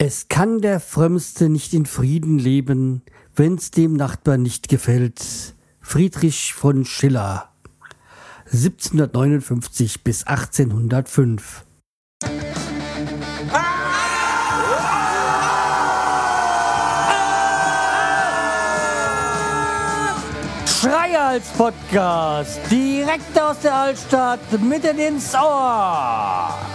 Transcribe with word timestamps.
Es 0.00 0.28
kann 0.28 0.60
der 0.60 0.78
Frömmste 0.78 1.48
nicht 1.48 1.74
in 1.74 1.84
Frieden 1.84 2.38
leben, 2.38 3.02
wenn's 3.34 3.72
dem 3.72 3.94
Nachbarn 3.94 4.42
nicht 4.42 4.68
gefällt. 4.68 5.20
Friedrich 5.80 6.54
von 6.54 6.84
Schiller 6.84 7.48
1759 8.44 10.04
bis 10.04 10.22
1805 10.22 11.64
Schreihals 20.80 21.48
Podcast, 21.56 22.60
direkt 22.70 23.36
aus 23.36 23.58
der 23.64 23.74
Altstadt, 23.74 24.62
mitten 24.62 24.96
ins 25.00 25.34
Ohr. 25.34 26.67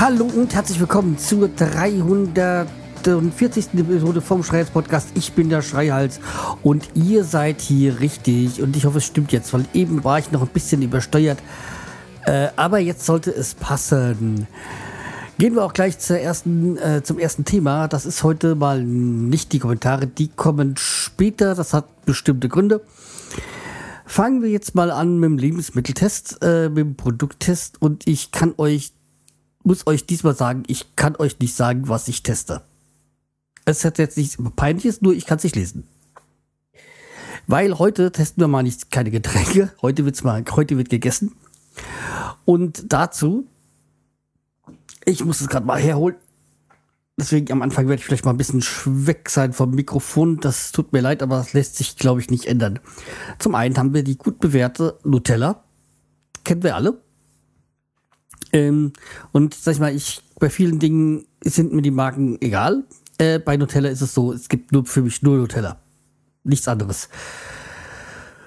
Hallo 0.00 0.24
und 0.24 0.52
herzlich 0.52 0.80
willkommen 0.80 1.18
zur 1.18 1.48
340. 1.48 3.66
Episode 3.74 4.20
vom 4.20 4.42
Schreihals 4.42 4.70
Podcast. 4.70 5.10
Ich 5.14 5.34
bin 5.34 5.48
der 5.48 5.62
Schreihals 5.62 6.18
und 6.64 6.88
ihr 6.94 7.22
seid 7.22 7.60
hier 7.60 8.00
richtig 8.00 8.60
und 8.60 8.76
ich 8.76 8.86
hoffe 8.86 8.98
es 8.98 9.04
stimmt 9.04 9.30
jetzt, 9.30 9.54
weil 9.54 9.64
eben 9.72 10.02
war 10.02 10.18
ich 10.18 10.32
noch 10.32 10.42
ein 10.42 10.48
bisschen 10.48 10.82
übersteuert. 10.82 11.38
Äh, 12.26 12.48
aber 12.56 12.80
jetzt 12.80 13.06
sollte 13.06 13.30
es 13.30 13.54
passen. 13.54 14.48
Gehen 15.38 15.54
wir 15.54 15.64
auch 15.64 15.74
gleich 15.74 16.00
zur 16.00 16.18
ersten, 16.18 16.76
äh, 16.76 17.04
zum 17.04 17.20
ersten 17.20 17.44
Thema. 17.44 17.86
Das 17.86 18.04
ist 18.04 18.24
heute 18.24 18.56
mal 18.56 18.82
nicht 18.82 19.52
die 19.52 19.60
Kommentare, 19.60 20.08
die 20.08 20.26
kommen 20.26 20.74
später. 20.76 21.54
Das 21.54 21.72
hat 21.72 22.04
bestimmte 22.04 22.48
Gründe. 22.48 22.80
Fangen 24.06 24.42
wir 24.42 24.50
jetzt 24.50 24.74
mal 24.74 24.90
an 24.90 25.18
mit 25.18 25.28
dem 25.28 25.38
Lebensmitteltest, 25.38 26.38
äh, 26.42 26.68
mit 26.68 26.78
dem 26.78 26.96
Produkttest 26.96 27.80
und 27.80 28.06
ich 28.06 28.32
kann 28.32 28.52
euch, 28.58 28.92
muss 29.64 29.86
euch 29.86 30.06
diesmal 30.06 30.36
sagen, 30.36 30.62
ich 30.66 30.96
kann 30.96 31.16
euch 31.16 31.38
nicht 31.38 31.54
sagen, 31.54 31.88
was 31.88 32.08
ich 32.08 32.22
teste. 32.22 32.62
Es 33.64 33.84
hat 33.84 33.98
jetzt 33.98 34.16
nichts 34.16 34.36
peinliches, 34.56 35.00
nur 35.00 35.14
ich 35.14 35.26
kann 35.26 35.38
es 35.38 35.44
nicht 35.44 35.56
lesen. 35.56 35.86
Weil 37.46 37.78
heute 37.78 38.12
testen 38.12 38.42
wir 38.42 38.48
mal 38.48 38.62
nicht 38.62 38.90
keine 38.90 39.10
Getränke. 39.10 39.72
Heute 39.82 40.04
wird's 40.04 40.22
mal, 40.22 40.44
heute 40.50 40.76
wird 40.78 40.90
gegessen. 40.90 41.32
Und 42.44 42.92
dazu 42.92 43.46
ich 45.04 45.24
muss 45.24 45.40
es 45.40 45.48
gerade 45.48 45.66
mal 45.66 45.80
herholen. 45.80 46.16
Deswegen 47.16 47.52
am 47.52 47.62
Anfang 47.62 47.86
werde 47.86 48.00
ich 48.00 48.06
vielleicht 48.06 48.24
mal 48.24 48.32
ein 48.32 48.38
bisschen 48.38 48.64
weg 49.06 49.30
sein 49.30 49.52
vom 49.52 49.70
Mikrofon. 49.70 50.40
Das 50.40 50.72
tut 50.72 50.92
mir 50.92 51.00
leid, 51.00 51.22
aber 51.22 51.36
das 51.36 51.52
lässt 51.52 51.76
sich, 51.76 51.96
glaube 51.96 52.20
ich, 52.20 52.30
nicht 52.30 52.46
ändern. 52.46 52.80
Zum 53.38 53.54
einen 53.54 53.76
haben 53.76 53.94
wir 53.94 54.02
die 54.02 54.18
gut 54.18 54.40
bewährte 54.40 54.98
Nutella. 55.04 55.62
Kennen 56.42 56.64
wir 56.64 56.74
alle. 56.74 57.00
Ähm, 58.54 58.92
und 59.32 59.52
sag 59.52 59.74
ich 59.74 59.80
mal, 59.80 59.94
ich, 59.94 60.22
bei 60.38 60.48
vielen 60.48 60.78
Dingen 60.78 61.26
sind 61.42 61.72
mir 61.74 61.82
die 61.82 61.90
Marken 61.90 62.40
egal. 62.40 62.84
Äh, 63.18 63.40
bei 63.40 63.56
Nutella 63.56 63.88
ist 63.88 64.00
es 64.00 64.14
so, 64.14 64.32
es 64.32 64.48
gibt 64.48 64.72
nur 64.72 64.86
für 64.86 65.02
mich 65.02 65.22
nur 65.22 65.36
Nutella. 65.36 65.78
Nichts 66.44 66.68
anderes. 66.68 67.08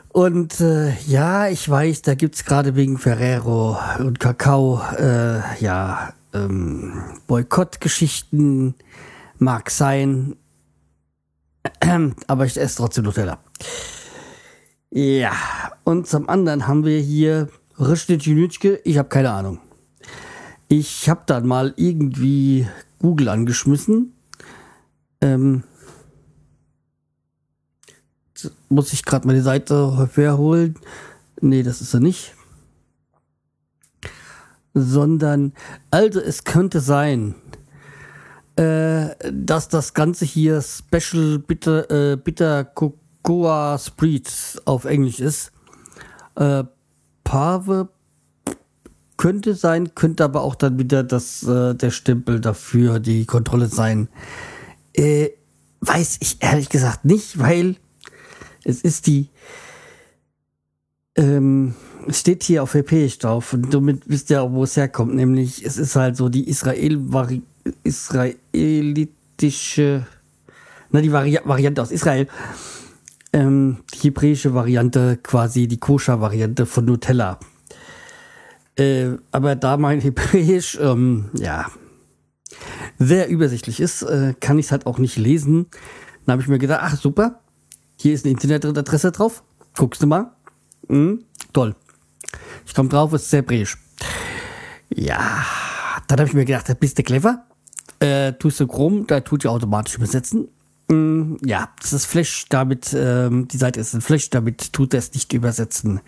Und 0.10 0.62
äh, 0.62 0.98
ja, 1.08 1.48
ich 1.48 1.70
weiß, 1.70 2.04
da 2.04 2.16
gibt 2.16 2.36
es 2.36 2.46
gerade 2.46 2.76
wegen 2.76 2.98
Ferrero 2.98 3.78
und 4.00 4.20
Kakao, 4.20 4.82
äh, 4.98 5.42
ja, 5.60 6.14
ähm, 6.34 6.94
Boykottgeschichten 7.28 8.76
mag 9.38 9.70
sein, 9.70 10.38
aber 12.28 12.46
ich 12.46 12.58
esse 12.58 12.78
trotzdem 12.78 13.04
Nutella. 13.04 13.40
Ja, 14.90 15.34
und 15.84 16.08
zum 16.08 16.30
anderen 16.30 16.66
haben 16.66 16.86
wir 16.86 17.00
hier 17.00 17.50
Rishnitschinitschke, 17.78 18.80
ich 18.86 18.98
habe 18.98 19.10
keine 19.10 19.32
Ahnung. 19.32 19.60
Ich 20.68 21.10
habe 21.10 21.24
dann 21.26 21.48
mal 21.48 21.74
irgendwie 21.78 22.68
Google 23.00 23.30
angeschmissen. 23.30 24.14
Ähm, 25.22 25.64
muss 28.70 28.94
ich 28.94 29.06
gerade 29.06 29.26
meine 29.28 29.42
Seite 29.42 30.10
herholen? 30.14 30.76
Nee, 31.42 31.64
das 31.64 31.82
ist 31.82 31.94
er 31.94 32.00
nicht 32.00 32.34
sondern 34.80 35.54
also 35.92 36.20
es 36.20 36.44
könnte 36.44 36.80
sein, 36.80 37.36
äh, 38.56 39.10
dass 39.32 39.70
das 39.70 39.94
Ganze 39.94 40.26
hier 40.26 40.62
Special 40.62 41.40
Bitter, 41.40 42.12
äh, 42.12 42.16
Bitter 42.18 42.64
Cocoa 42.66 43.78
Spread 43.78 44.62
auf 44.66 44.86
Englisch 44.86 45.20
ist. 45.20 45.52
Äh, 46.36 46.64
Pave 47.24 47.90
könnte 49.18 49.56
sein, 49.56 49.96
könnte 49.96 50.24
aber 50.24 50.42
auch 50.42 50.56
dann 50.56 50.80
wieder 50.80 51.04
das, 51.04 51.44
äh, 51.44 51.76
der 51.76 51.92
Stempel 51.92 52.40
dafür, 52.40 53.00
die 53.00 53.26
Kontrolle 53.26 53.68
sein. 53.68 54.08
Äh, 54.94 55.30
weiß 55.82 56.18
ich 56.22 56.38
ehrlich 56.40 56.70
gesagt 56.70 57.06
nicht, 57.06 57.40
weil 57.40 57.76
es 58.64 58.82
ist 58.82 59.08
die 59.08 59.30
ähm, 61.18 61.74
steht 62.10 62.44
hier 62.44 62.64
auf 62.64 62.74
WP 62.74 63.10
drauf 63.20 63.54
und 63.54 63.74
damit 63.74 64.04
wisst 64.08 64.30
ihr 64.30 64.42
auch, 64.42 64.52
wo 64.52 64.64
es 64.64 64.78
herkommt. 64.78 65.16
Nämlich, 65.16 65.66
es 65.66 65.78
ist 65.78 65.96
halt 65.96 66.16
so 66.16 66.30
die 66.30 66.48
Israel 66.48 67.02
israelitische, 67.84 70.06
na, 70.92 71.02
die 71.02 71.12
Vari 71.12 71.40
Variante 71.44 71.82
aus 71.82 71.92
Israel. 71.92 72.28
Ähm, 73.34 73.78
die 73.94 74.08
hebräische 74.08 74.54
Variante, 74.54 75.20
quasi 75.22 75.68
die 75.68 75.80
Koscher-Variante 75.80 76.66
von 76.66 76.86
Nutella. 76.86 77.40
Äh, 78.78 79.18
aber 79.32 79.56
da 79.56 79.78
mein 79.78 80.02
Hebräisch, 80.02 80.78
ähm, 80.82 81.30
ja, 81.34 81.68
sehr 83.00 83.30
übersichtlich 83.30 83.80
ist, 83.80 84.04
äh, 84.04 84.34
kann 84.40 84.60
ich 84.60 84.68
es 84.68 84.72
halt 84.72 84.86
auch 84.86 84.98
nicht 84.98 85.18
lesen. 85.18 85.68
Dann 86.26 86.34
habe 86.34 86.42
ich 86.42 86.48
mir 86.48 86.60
gedacht, 86.60 86.82
ach 86.84 87.00
super, 87.00 87.40
hier 87.98 88.14
ist 88.14 88.26
eine 88.26 88.34
Internetadresse 88.34 89.12
drauf. 89.12 89.44
Guckst 89.76 90.02
du 90.02 90.08
mal. 90.08 90.32
Mhm, 90.88 91.24
toll. 91.54 91.76
Ich 92.66 92.74
komme 92.74 92.90
drauf, 92.90 93.14
es 93.14 93.24
ist 93.24 93.34
hebräisch. 93.34 93.78
Ja, 94.90 95.46
dann 96.08 96.20
habe 96.20 96.28
ich 96.28 96.34
mir 96.34 96.46
gedacht, 96.46 96.70
da 96.70 96.74
bist 96.74 96.98
du 96.98 97.04
clever. 97.04 97.46
Äh, 98.00 98.34
tust 98.34 98.60
du 98.60 98.68
Chrome, 98.68 99.06
da 99.06 99.22
tut 99.22 99.44
ja 99.44 99.52
automatisch 99.52 99.96
übersetzen. 99.96 100.48
Mm, 100.88 101.36
ja, 101.44 101.70
das 101.82 101.94
ist 101.94 102.06
Flash, 102.06 102.46
damit, 102.50 102.96
ähm, 102.98 103.48
die 103.48 103.58
Seite 103.58 103.80
ist 103.80 103.94
ein 103.94 104.02
Flash, 104.02 104.30
damit 104.30 104.72
tut 104.72 104.94
es 104.94 105.14
nicht 105.14 105.34
übersetzen. 105.34 106.00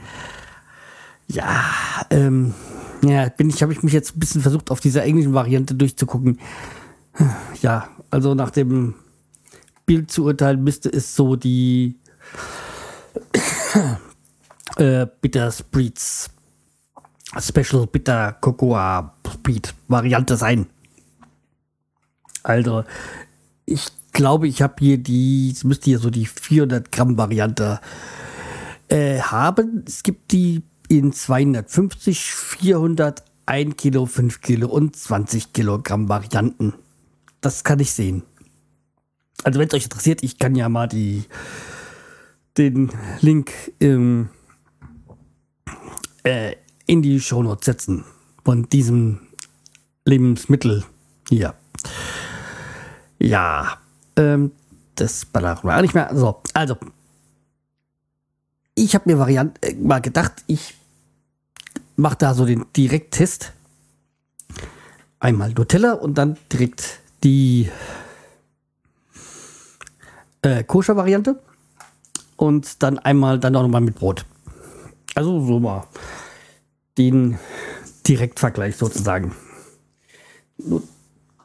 Ja, 1.32 1.64
ähm, 2.10 2.54
ja, 3.04 3.30
bin 3.30 3.50
ich, 3.50 3.62
habe 3.62 3.72
ich 3.72 3.84
mich 3.84 3.94
jetzt 3.94 4.16
ein 4.16 4.20
bisschen 4.20 4.42
versucht, 4.42 4.72
auf 4.72 4.80
dieser 4.80 5.04
englischen 5.04 5.34
Variante 5.34 5.76
durchzugucken. 5.76 6.40
Ja, 7.62 7.90
also 8.10 8.34
nach 8.34 8.50
dem 8.50 8.96
Bild 9.86 10.12
zu 10.12 10.24
urteilen, 10.26 10.64
müsste 10.64 10.90
es 10.90 11.16
so 11.16 11.36
die 11.36 11.98
äh, 14.78 15.06
Bitter 15.22 15.52
Spreads 15.52 16.30
Special 17.40 17.86
Bitter 17.86 18.38
Cocoa 18.40 19.14
Speed 19.32 19.74
Variante 19.88 20.36
sein. 20.36 20.68
Also, 22.44 22.84
ich 23.66 23.88
glaube, 24.14 24.48
ich 24.48 24.62
habe 24.62 24.76
hier 24.80 24.98
die, 24.98 25.52
es 25.54 25.64
müsste 25.64 25.86
hier 25.86 26.00
so 26.00 26.10
die 26.10 26.26
400 26.26 26.92
Gramm 26.92 27.18
Variante 27.18 27.80
äh, 28.88 29.20
haben. 29.20 29.84
Es 29.86 30.02
gibt 30.04 30.32
die 30.32 30.64
in 30.90 31.14
250, 31.14 32.34
400, 32.34 33.24
1 33.46 33.78
Kilo, 33.78 34.06
5 34.06 34.42
Kilo 34.42 34.68
und 34.68 34.96
20 34.96 35.54
Kilogramm 35.54 36.10
Varianten. 36.10 36.74
Das 37.42 37.64
kann 37.64 37.80
ich 37.80 37.94
sehen. 37.94 38.24
Also 39.44 39.60
wenn 39.60 39.70
es 39.70 39.74
euch 39.74 39.86
interessiert, 39.86 40.24
ich 40.24 40.38
kann 40.38 40.56
ja 40.56 40.68
mal 40.68 40.88
die, 40.88 41.24
den 42.58 42.92
Link 43.22 43.52
im 43.80 44.30
äh, 46.24 46.56
in 46.86 47.02
die 47.02 47.20
Shownotes 47.20 47.66
setzen 47.66 48.04
von 48.44 48.68
diesem 48.68 49.20
Lebensmittel 50.06 50.84
hier. 51.30 51.54
Ja, 53.20 53.78
ähm, 54.16 54.52
das 54.96 55.26
ballert 55.26 55.64
wir 55.64 55.82
nicht 55.82 55.94
mehr. 55.94 56.10
So, 56.14 56.42
also, 56.54 56.76
ich 58.76 58.96
habe 58.96 59.10
mir 59.10 59.20
Variant 59.20 59.64
äh, 59.64 59.76
mal 59.76 60.02
gedacht, 60.02 60.44
ich 60.48 60.79
mache 62.00 62.18
da 62.18 62.34
so 62.34 62.46
den 62.46 62.66
Direkttest. 62.76 63.54
Einmal 65.20 65.52
Nutella 65.52 65.94
und 65.94 66.18
dann 66.18 66.38
direkt 66.52 67.00
die 67.24 67.70
äh, 70.42 70.64
Koscher-Variante. 70.64 71.42
Und 72.38 72.82
dann 72.82 73.00
einmal 73.00 73.38
dann 73.38 73.56
auch 73.58 73.64
nochmal 73.64 73.82
mit 73.82 73.96
Brot. 73.96 74.26
Also 75.14 75.46
so 75.46 75.60
mal 75.60 75.86
den 76.98 77.38
Direktvergleich 78.08 78.78
sozusagen. 78.78 79.36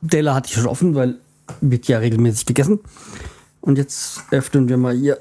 Nutella 0.01 0.35
hatte 0.35 0.49
ich 0.49 0.55
schon 0.55 0.67
offen, 0.67 0.95
weil 0.95 1.19
wird 1.61 1.89
ja 1.89 1.99
regelmäßig 1.99 2.47
gegessen. 2.47 2.79
Und 3.61 3.77
jetzt 3.77 4.23
öffnen 4.31 4.69
wir 4.69 4.77
mal 4.77 4.97
hier. 4.97 5.19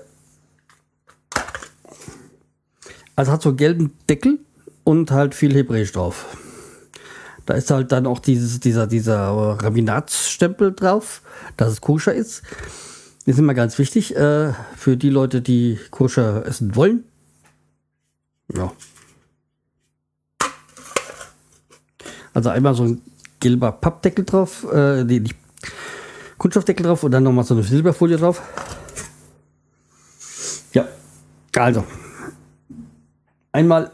Also 3.15 3.31
hat 3.31 3.41
so 3.41 3.49
einen 3.49 3.57
gelben 3.57 3.93
Deckel 4.07 4.39
und 4.83 5.11
halt 5.11 5.35
viel 5.35 5.53
Hebräisch 5.53 5.91
drauf. 5.91 6.37
Da 7.45 7.55
ist 7.55 7.71
halt 7.71 7.91
dann 7.91 8.07
auch 8.07 8.19
dieses, 8.19 8.59
dieser, 8.59 8.87
dieser 8.87 9.29
Raminatsstempel 9.61 10.73
drauf, 10.73 11.21
dass 11.57 11.73
es 11.73 11.81
koscher 11.81 12.13
ist. 12.13 12.43
Das 13.25 13.35
ist 13.35 13.39
immer 13.39 13.53
ganz 13.53 13.77
wichtig 13.79 14.15
äh, 14.15 14.53
für 14.75 14.97
die 14.97 15.09
Leute, 15.09 15.41
die 15.41 15.79
koscher 15.91 16.45
essen 16.45 16.75
wollen. 16.75 17.03
Ja. 18.53 18.71
Also 22.33 22.49
einmal 22.49 22.73
so 22.73 22.83
ein 22.83 23.01
gelber 23.39 23.71
Pappdeckel 23.71 24.25
drauf, 24.25 24.65
äh, 24.71 25.03
nee, 25.03 25.23
Kunststoffdeckel 26.37 26.85
drauf 26.85 27.03
und 27.03 27.11
dann 27.11 27.23
nochmal 27.23 27.43
so 27.43 27.53
eine 27.53 27.63
Silberfolie 27.63 28.17
drauf. 28.17 28.41
Ja, 30.73 30.87
also 31.55 31.83
einmal 33.51 33.91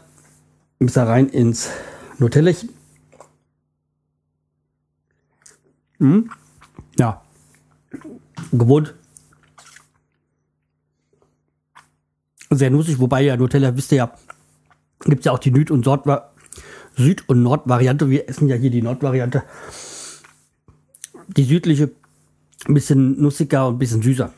bis 0.80 0.94
da 0.94 1.04
rein 1.04 1.28
ins 1.28 1.70
Nutellerchen. 2.18 2.70
Hm? 5.98 6.30
Ja, 6.98 7.22
gewohnt. 8.50 8.94
Sehr 12.50 12.70
nussig, 12.70 12.98
wobei 12.98 13.22
ja 13.22 13.36
Nutella, 13.36 13.76
wisst 13.76 13.92
ihr 13.92 13.98
ja, 13.98 14.14
gibt 15.04 15.20
es 15.20 15.26
ja 15.26 15.32
auch 15.32 15.38
die 15.38 15.52
Süd- 15.52 15.70
und, 15.70 15.86
Süd 16.96 17.28
und 17.28 17.42
Nord-Variante. 17.42 18.08
Wir 18.10 18.28
essen 18.28 18.48
ja 18.48 18.56
hier 18.56 18.70
die 18.70 18.82
Nord-Variante. 18.82 19.44
Die 21.28 21.44
südliche 21.44 21.92
ein 22.66 22.74
bisschen 22.74 23.20
nussiger 23.20 23.68
und 23.68 23.76
ein 23.76 23.78
bisschen 23.78 24.02
süßer. 24.02 24.32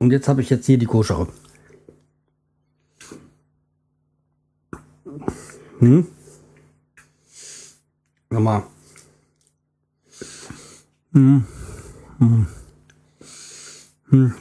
Und 0.00 0.12
jetzt 0.12 0.28
habe 0.28 0.40
ich 0.40 0.48
jetzt 0.48 0.64
hier 0.64 0.78
die 0.78 0.86
koschere. 0.86 1.28
Hm? 5.78 6.08
Nochmal. 8.30 8.62
Hm. 11.12 11.46
Hm. 12.18 12.46
Hm. 14.08 14.34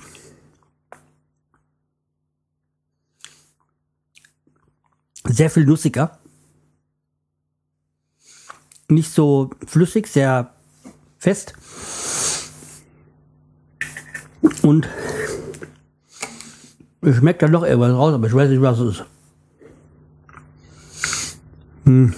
Sehr 5.26 5.50
viel 5.50 5.66
nussiger. 5.66 6.20
Nicht 8.88 9.12
so 9.12 9.50
flüssig, 9.68 10.08
sehr 10.08 10.54
fest. 11.18 11.54
Und 14.62 14.88
schmeckt 17.04 17.42
dann 17.42 17.52
noch 17.52 17.64
irgendwas 17.64 17.94
raus, 17.94 18.14
aber 18.14 18.28
ich 18.28 18.34
weiß 18.34 18.50
nicht, 18.50 18.62
was 18.62 18.80
es 18.80 19.00
ist. 19.00 19.06
Hm. 21.86 22.14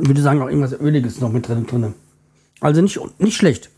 Ich 0.00 0.08
würde 0.08 0.22
sagen, 0.22 0.42
auch 0.42 0.48
irgendwas 0.48 0.72
Öliges 0.72 1.20
noch 1.20 1.32
mit 1.32 1.48
drin. 1.48 1.66
drin. 1.66 1.94
Also 2.60 2.80
nicht, 2.82 2.98
nicht 3.18 3.36
schlecht. 3.36 3.70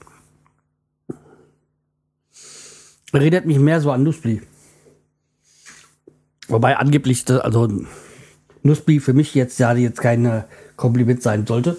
Redet 3.13 3.47
mich 3.47 3.59
mehr 3.59 3.81
so 3.81 3.91
an 3.91 4.03
Nussbli. 4.03 4.43
Wobei 6.49 6.77
angeblich, 6.77 7.25
also 7.29 7.69
Nussbli 8.63 9.01
für 9.01 9.13
mich 9.13 9.35
jetzt 9.35 9.59
ja 9.59 9.75
jetzt 9.75 10.01
kein 10.01 10.45
Kompliment 10.77 11.23
sein 11.23 11.47
sollte. 11.47 11.77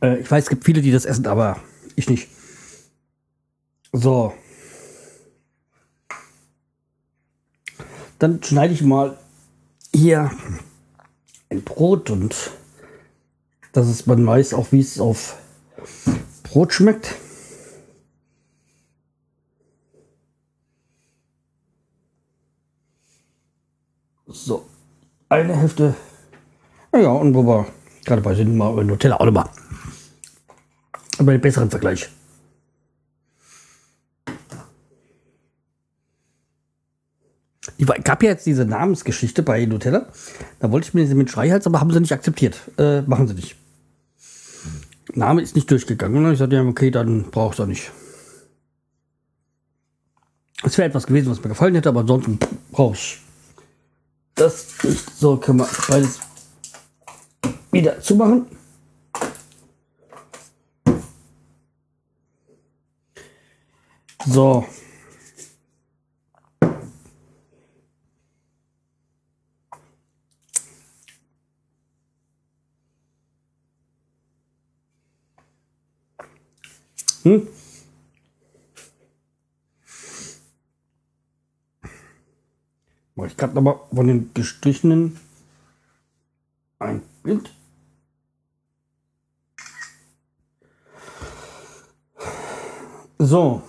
Äh, 0.00 0.20
ich 0.20 0.30
weiß, 0.30 0.44
es 0.44 0.50
gibt 0.50 0.64
viele, 0.64 0.80
die 0.80 0.92
das 0.92 1.04
essen, 1.04 1.26
aber 1.26 1.60
ich 1.96 2.08
nicht. 2.08 2.28
So. 3.92 4.34
Dann 8.18 8.42
schneide 8.42 8.74
ich 8.74 8.82
mal 8.82 9.18
hier 9.94 10.30
ein 11.50 11.62
Brot 11.62 12.10
und 12.10 12.52
dass 13.72 13.86
es 13.86 14.06
man 14.06 14.26
weiß 14.26 14.54
auch, 14.54 14.72
wie 14.72 14.80
es 14.80 15.00
auf 15.00 15.36
Brot 16.42 16.72
schmeckt. 16.72 17.16
So, 24.26 24.66
eine 25.28 25.56
Hälfte. 25.56 25.94
Ja, 26.92 27.10
und 27.10 27.34
wo 27.34 27.42
wir 27.44 27.66
gerade 28.04 28.22
bei 28.22 28.34
sind, 28.34 28.56
mal 28.56 28.84
Nutella 28.84 29.16
auch 29.16 29.26
nochmal. 29.26 29.48
Aber 31.24 31.32
den 31.32 31.40
besseren 31.40 31.70
Vergleich. 31.70 32.10
Ich 37.78 37.86
gab 37.86 38.22
ja 38.22 38.28
jetzt 38.28 38.44
diese 38.44 38.66
Namensgeschichte 38.66 39.42
bei 39.42 39.64
Nutella. 39.64 40.06
Da 40.60 40.70
wollte 40.70 40.88
ich 40.88 40.92
mir 40.92 41.06
sie 41.06 41.14
mit 41.14 41.30
Schreihals, 41.30 41.66
aber 41.66 41.80
haben 41.80 41.90
sie 41.90 42.00
nicht 42.00 42.12
akzeptiert. 42.12 42.60
Äh, 42.76 43.00
machen 43.02 43.26
sie 43.26 43.32
nicht. 43.32 43.56
Name 45.14 45.40
ist 45.40 45.54
nicht 45.54 45.70
durchgegangen. 45.70 46.30
Ich 46.30 46.38
sagte 46.40 46.56
ja, 46.56 46.62
okay, 46.62 46.90
dann 46.90 47.30
brauchst 47.30 47.58
du 47.58 47.64
nicht. 47.64 47.90
Es 50.62 50.76
wäre 50.76 50.88
etwas 50.88 51.06
gewesen, 51.06 51.30
was 51.30 51.42
mir 51.42 51.48
gefallen 51.48 51.74
hätte, 51.74 51.88
aber 51.88 52.00
ansonsten 52.00 52.38
brauche 52.70 52.96
ich 52.96 53.18
das. 54.34 54.66
So 55.16 55.38
können 55.38 55.60
wir 55.60 55.68
beides 55.88 56.20
wieder 57.72 57.98
zumachen. 58.02 58.44
So. 64.26 64.66
Hm? 77.22 77.48
Ich 83.26 83.36
gerade 83.38 83.54
nochmal 83.54 83.80
von 83.92 84.06
den 84.06 84.34
gestrichenen 84.34 85.18
ein 86.78 87.02
Bild. 87.22 87.54
So. 93.18 93.62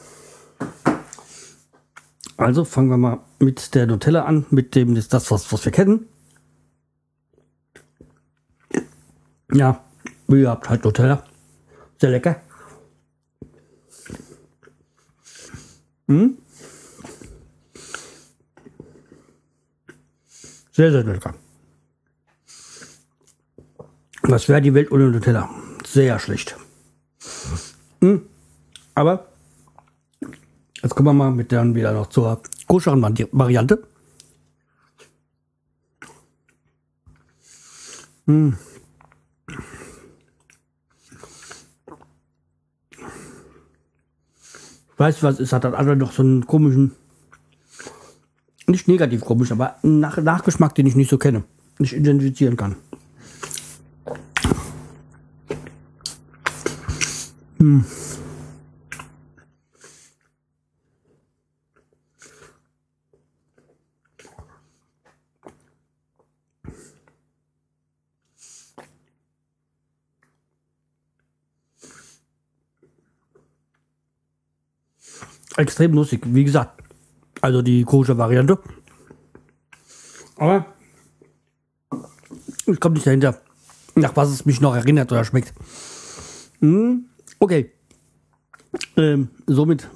Also 2.37 2.65
fangen 2.65 2.89
wir 2.89 2.97
mal 2.97 3.19
mit 3.39 3.75
der 3.75 3.87
Nutella 3.87 4.25
an, 4.25 4.45
mit 4.49 4.75
dem 4.75 4.95
ist 4.95 5.13
das, 5.13 5.31
was, 5.31 5.51
was 5.51 5.63
wir 5.63 5.71
kennen. 5.71 6.07
Ja, 9.53 9.85
wie 10.27 10.41
ihr 10.41 10.49
habt 10.49 10.69
halt 10.69 10.83
Nutella. 10.83 11.23
Sehr 11.99 12.09
lecker. 12.09 12.41
Hm? 16.07 16.37
Sehr, 20.71 20.91
sehr 20.91 21.03
lecker. 21.03 21.33
Was 24.23 24.49
wäre 24.49 24.61
die 24.61 24.73
Welt 24.73 24.91
ohne 24.91 25.09
Nutella? 25.09 25.49
Sehr 25.85 26.19
schlecht. 26.19 26.57
Hm? 28.01 28.27
Aber 28.93 29.29
jetzt 30.85 30.93
kommen 30.93 31.07
wir 31.07 31.13
mal 31.13 31.31
mit 31.31 31.51
dann 31.51 31.73
wieder 31.73 31.93
noch 31.93 32.07
zur 32.07 32.39
koscheren 32.67 33.01
Variante. 33.01 33.87
Hm. 38.27 38.55
Weißt 44.97 45.21
du 45.21 45.25
was, 45.25 45.39
es 45.39 45.51
hat 45.51 45.63
dann 45.63 45.73
andere 45.73 45.95
noch 45.95 46.11
so 46.11 46.21
einen 46.21 46.45
komischen, 46.45 46.91
nicht 48.67 48.87
negativ 48.87 49.21
komisch, 49.21 49.51
aber 49.51 49.77
Nach 49.81 50.17
Nachgeschmack, 50.17 50.75
den 50.75 50.85
ich 50.85 50.95
nicht 50.95 51.09
so 51.09 51.17
kenne, 51.17 51.43
nicht 51.79 51.93
identifizieren 51.93 52.57
kann. 52.57 52.75
Hm. 57.57 57.83
Extrem 75.57 75.93
lustig. 75.93 76.21
Wie 76.25 76.43
gesagt, 76.43 76.81
also 77.41 77.61
die 77.61 77.83
kosche 77.83 78.17
Variante. 78.17 78.59
Aber 80.37 80.65
ich 82.65 82.79
komme 82.79 82.95
nicht 82.95 83.07
dahinter, 83.07 83.41
nach 83.95 84.15
was 84.15 84.29
es 84.29 84.45
mich 84.45 84.61
noch 84.61 84.75
erinnert 84.75 85.11
oder 85.11 85.23
schmeckt. 85.23 85.53
Hm, 86.59 87.05
okay. 87.39 87.71
Ähm, 88.97 89.29
somit 89.47 89.89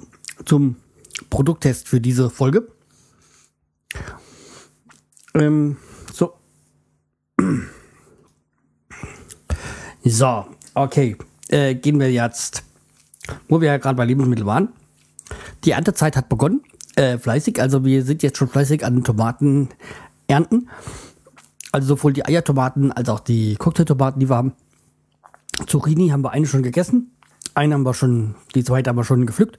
zum 0.44 0.76
Produkttest 1.28 1.88
für 1.88 2.00
diese 2.00 2.30
Folge. 2.30 2.68
Ähm, 5.34 5.76
so. 6.12 6.34
So, 10.04 10.46
okay. 10.74 11.16
Äh, 11.48 11.74
gehen 11.74 12.00
wir 12.00 12.10
jetzt, 12.10 12.64
wo 13.48 13.60
wir 13.60 13.68
ja 13.68 13.76
gerade 13.76 13.96
bei 13.96 14.04
Lebensmitteln 14.04 14.46
waren. 14.46 14.72
Die 15.64 15.72
Erntezeit 15.72 16.16
hat 16.16 16.28
begonnen. 16.28 16.62
Äh, 16.96 17.18
fleißig, 17.18 17.60
also 17.60 17.84
wir 17.84 18.04
sind 18.04 18.22
jetzt 18.22 18.38
schon 18.38 18.48
fleißig 18.48 18.84
an 18.84 19.04
Tomaten 19.04 19.68
ernten. 20.26 20.68
Also 21.72 21.96
sowohl 21.96 22.12
die 22.12 22.24
Eiertomaten 22.24 22.90
als 22.92 23.08
auch 23.08 23.20
die 23.20 23.56
Cocktailtomaten, 23.56 24.20
die 24.20 24.28
wir 24.28 24.36
haben. 24.36 24.52
Zucchini 25.66 26.08
haben 26.08 26.22
wir 26.22 26.32
eine 26.32 26.46
schon 26.46 26.62
gegessen. 26.62 27.12
Eine 27.54 27.74
haben 27.74 27.82
wir 27.82 27.94
schon, 27.94 28.34
die 28.54 28.64
zweite 28.64 28.90
haben 28.90 28.96
wir 28.96 29.04
schon 29.04 29.26
gepflückt. 29.26 29.58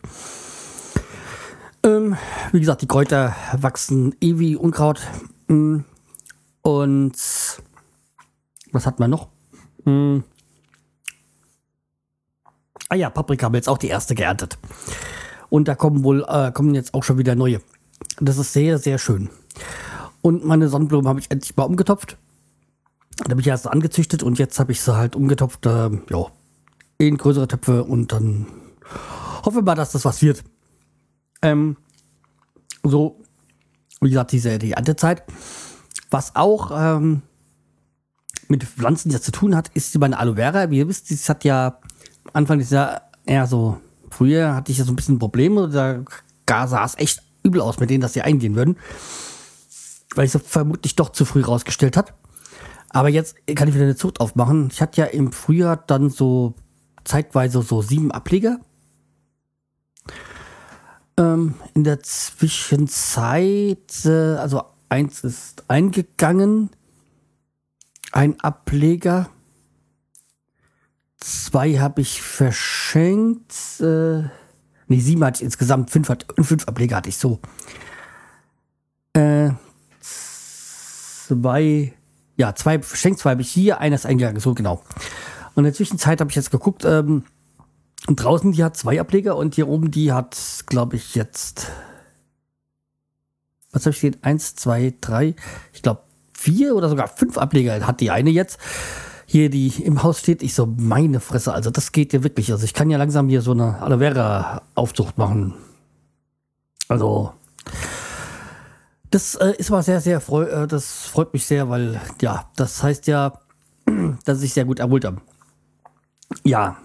Ähm, 1.84 2.16
wie 2.52 2.60
gesagt, 2.60 2.82
die 2.82 2.88
Kräuter 2.88 3.36
wachsen 3.58 4.16
eh 4.22 4.38
wie 4.40 4.56
Unkraut. 4.56 5.02
Mm. 5.48 5.80
Und 6.62 7.14
was 8.72 8.86
hat 8.86 9.00
man 9.00 9.10
noch? 9.10 9.30
Hm. 9.86 10.24
Ah 12.90 12.96
ja, 12.96 13.10
Paprika 13.10 13.46
haben 13.46 13.54
wir 13.54 13.58
jetzt 13.58 13.70
auch 13.70 13.78
die 13.78 13.88
erste 13.88 14.16
geerntet. 14.16 14.58
Und 15.52 15.68
da 15.68 15.76
kommen 15.76 16.06
wohl, 16.06 16.26
äh, 16.30 16.54
kommen 16.54 16.74
jetzt 16.74 16.94
auch 16.94 17.04
schon 17.04 17.18
wieder 17.18 17.36
neue. 17.36 17.60
Das 18.22 18.38
ist 18.38 18.54
sehr, 18.54 18.80
sehr 18.80 18.98
schön. 18.98 19.30
Und 20.22 20.46
meine 20.46 20.70
Sonnenblumen 20.70 21.10
habe 21.10 21.20
ich 21.20 21.30
endlich 21.30 21.58
mal 21.58 21.66
umgetopft. 21.66 22.18
Da 23.18 23.32
habe 23.32 23.42
ich 23.42 23.48
erst 23.48 23.68
angezüchtet 23.68 24.24
und 24.24 24.40
jetzt 24.40 24.58
habe 24.60 24.72
ich 24.72 24.80
sie 24.80 24.96
halt 24.96 25.14
umgetopft, 25.14 25.66
äh, 25.66 25.90
ja, 26.10 26.26
in 27.00 27.18
größere 27.18 27.50
Töpfe 27.50 27.84
und 27.84 28.14
dann 28.14 28.48
hoffen 29.44 29.58
wir 29.58 29.64
mal, 29.64 29.76
dass 29.76 29.92
das 29.92 30.06
was 30.06 30.22
wird. 30.22 30.42
Ähm, 31.42 31.76
so, 32.84 33.20
wie 34.00 34.10
gesagt, 34.10 34.32
diese 34.32 34.58
die 34.58 34.72
Erntezeit. 34.72 35.24
Was 36.10 36.34
auch 36.38 36.72
ähm, 36.74 37.24
mit 38.48 38.64
Pflanzen 38.64 39.12
jetzt 39.12 39.26
zu 39.26 39.34
tun 39.34 39.54
hat, 39.54 39.68
ist 39.74 40.00
meine 40.00 40.18
Aloe 40.18 40.36
Vera. 40.36 40.70
Wie 40.70 40.78
ihr 40.78 40.88
wisst, 40.88 41.12
das 41.12 41.28
hat 41.28 41.44
ja 41.44 41.78
Anfang 42.32 42.60
des 42.60 42.70
Jahres 42.70 43.02
eher 43.26 43.48
so, 43.48 43.82
früher 44.12 44.56
hatte 44.56 44.72
ich 44.72 44.78
ja 44.78 44.86
so 44.86 44.92
ein 44.92 44.96
bisschen 44.96 45.20
Probleme, 45.20 45.70
da 45.70 46.68
sah 46.68 46.86
es 46.86 46.98
echt 46.98 47.22
übel 47.44 47.62
aus 47.62 47.80
mit 47.80 47.90
denen, 47.90 48.02
dass 48.02 48.14
sie 48.14 48.22
eingehen 48.22 48.56
würden. 48.56 48.78
Weil 50.16 50.26
ich 50.26 50.32
so 50.32 50.40
vermutlich 50.40 50.96
doch 50.96 51.10
zu 51.10 51.26
früh 51.26 51.42
rausgestellt 51.42 51.98
hat. 51.98 52.14
Aber 52.90 53.10
jetzt 53.10 53.36
kann 53.56 53.70
ich 53.70 53.74
wieder 53.74 53.86
eine 53.86 53.96
Zucht 53.96 54.20
aufmachen. 54.20 54.70
Ich 54.72 54.82
hatte 54.82 55.02
ja 55.02 55.08
im 55.08 55.32
Frühjahr 55.32 55.78
dann 55.78 56.10
so 56.10 56.54
zeitweise 57.06 57.62
so 57.62 57.82
sieben 57.82 58.12
Ableger. 58.12 58.60
Ähm, 61.18 61.56
in 61.74 61.86
der 61.86 62.02
Zwischenzeit, 62.02 64.06
äh, 64.06 64.36
also 64.36 64.64
eins 64.90 65.24
ist 65.24 65.64
eingegangen, 65.70 66.70
ein 68.12 68.40
Ableger. 68.42 69.30
Zwei 71.22 71.78
habe 71.78 72.02
ich 72.02 72.22
verschenkt. 72.22 73.54
Äh, 73.80 74.24
nee, 74.88 75.00
sieben 75.00 75.24
hatte 75.24 75.38
ich 75.38 75.44
insgesamt. 75.44 75.92
Fünf, 75.92 76.10
hat, 76.10 76.26
fünf 76.40 76.68
Ableger 76.68 76.98
hatte 76.98 77.10
ich 77.10 77.18
so. 77.18 77.40
Äh, 79.14 79.52
zwei, 80.02 81.94
ja, 82.38 82.56
zwei 82.56 82.82
verschenkt, 82.82 83.20
zwei 83.20 83.32
habe 83.32 83.42
ich 83.42 83.52
hier, 83.52 83.80
einer 83.80 83.96
ist 83.96 84.08
eingegangen, 84.08 84.42
so 84.42 84.56
genau. 84.56 84.82
Und 85.54 85.60
in 85.60 85.66
der 85.66 85.74
Zwischenzeit 85.74 86.20
habe 86.22 86.32
ich 86.32 86.36
jetzt 86.36 86.50
geguckt, 86.50 86.86
ähm, 86.86 87.24
draußen 88.08 88.52
die 88.52 88.64
hat 88.64 88.76
zwei 88.76 89.00
Ableger 89.00 89.36
und 89.36 89.54
hier 89.54 89.68
oben 89.68 89.92
die 89.92 90.12
hat, 90.12 90.38
glaube 90.66 90.96
ich, 90.96 91.14
jetzt, 91.14 91.68
was 93.72 93.86
habe 93.86 93.92
ich 93.92 94.02
gesehen? 94.02 94.18
Eins, 94.24 94.56
zwei, 94.56 94.94
drei, 95.02 95.36
ich 95.72 95.84
glaube 95.84 96.02
vier 96.34 96.76
oder 96.76 96.90
sogar 96.90 97.08
fünf 97.08 97.38
Ableger 97.38 97.86
hat 97.86 98.00
die 98.00 98.10
eine 98.10 98.32
jetzt 98.32 98.58
hier, 99.32 99.50
die 99.50 99.70
im 99.82 100.04
Haus 100.04 100.20
steht, 100.20 100.44
ich 100.44 100.54
so, 100.54 100.66
meine 100.66 101.22
Fresse, 101.22 101.54
also 101.54 101.72
das 101.72 101.94
geht 101.94 102.12
ja 102.12 102.22
wirklich. 102.22 102.52
Also 102.52 102.66
ich 102.66 102.74
kann 102.74 102.90
ja 102.90 102.98
langsam 102.98 103.30
hier 103.30 103.42
so 103.42 103.52
eine 103.52 103.82
Aloe 103.82 104.00
Vera 104.00 104.62
Aufzucht 104.76 105.18
machen. 105.18 105.54
Also, 106.90 107.32
das 109.10 109.36
äh, 109.36 109.54
ist 109.58 109.70
mal 109.70 109.84
sehr, 109.84 110.02
sehr, 110.02 110.20
freu 110.20 110.44
äh, 110.44 110.68
das 110.68 111.06
freut 111.06 111.32
mich 111.32 111.46
sehr, 111.46 111.70
weil, 111.70 112.02
ja, 112.20 112.50
das 112.58 112.84
heißt 112.84 113.08
ja, 113.08 113.40
dass 114.26 114.42
ich 114.42 114.54
sehr 114.54 114.66
gut 114.66 114.80
erholt 114.80 115.06
habe. 115.06 115.22
Ja. 116.44 116.76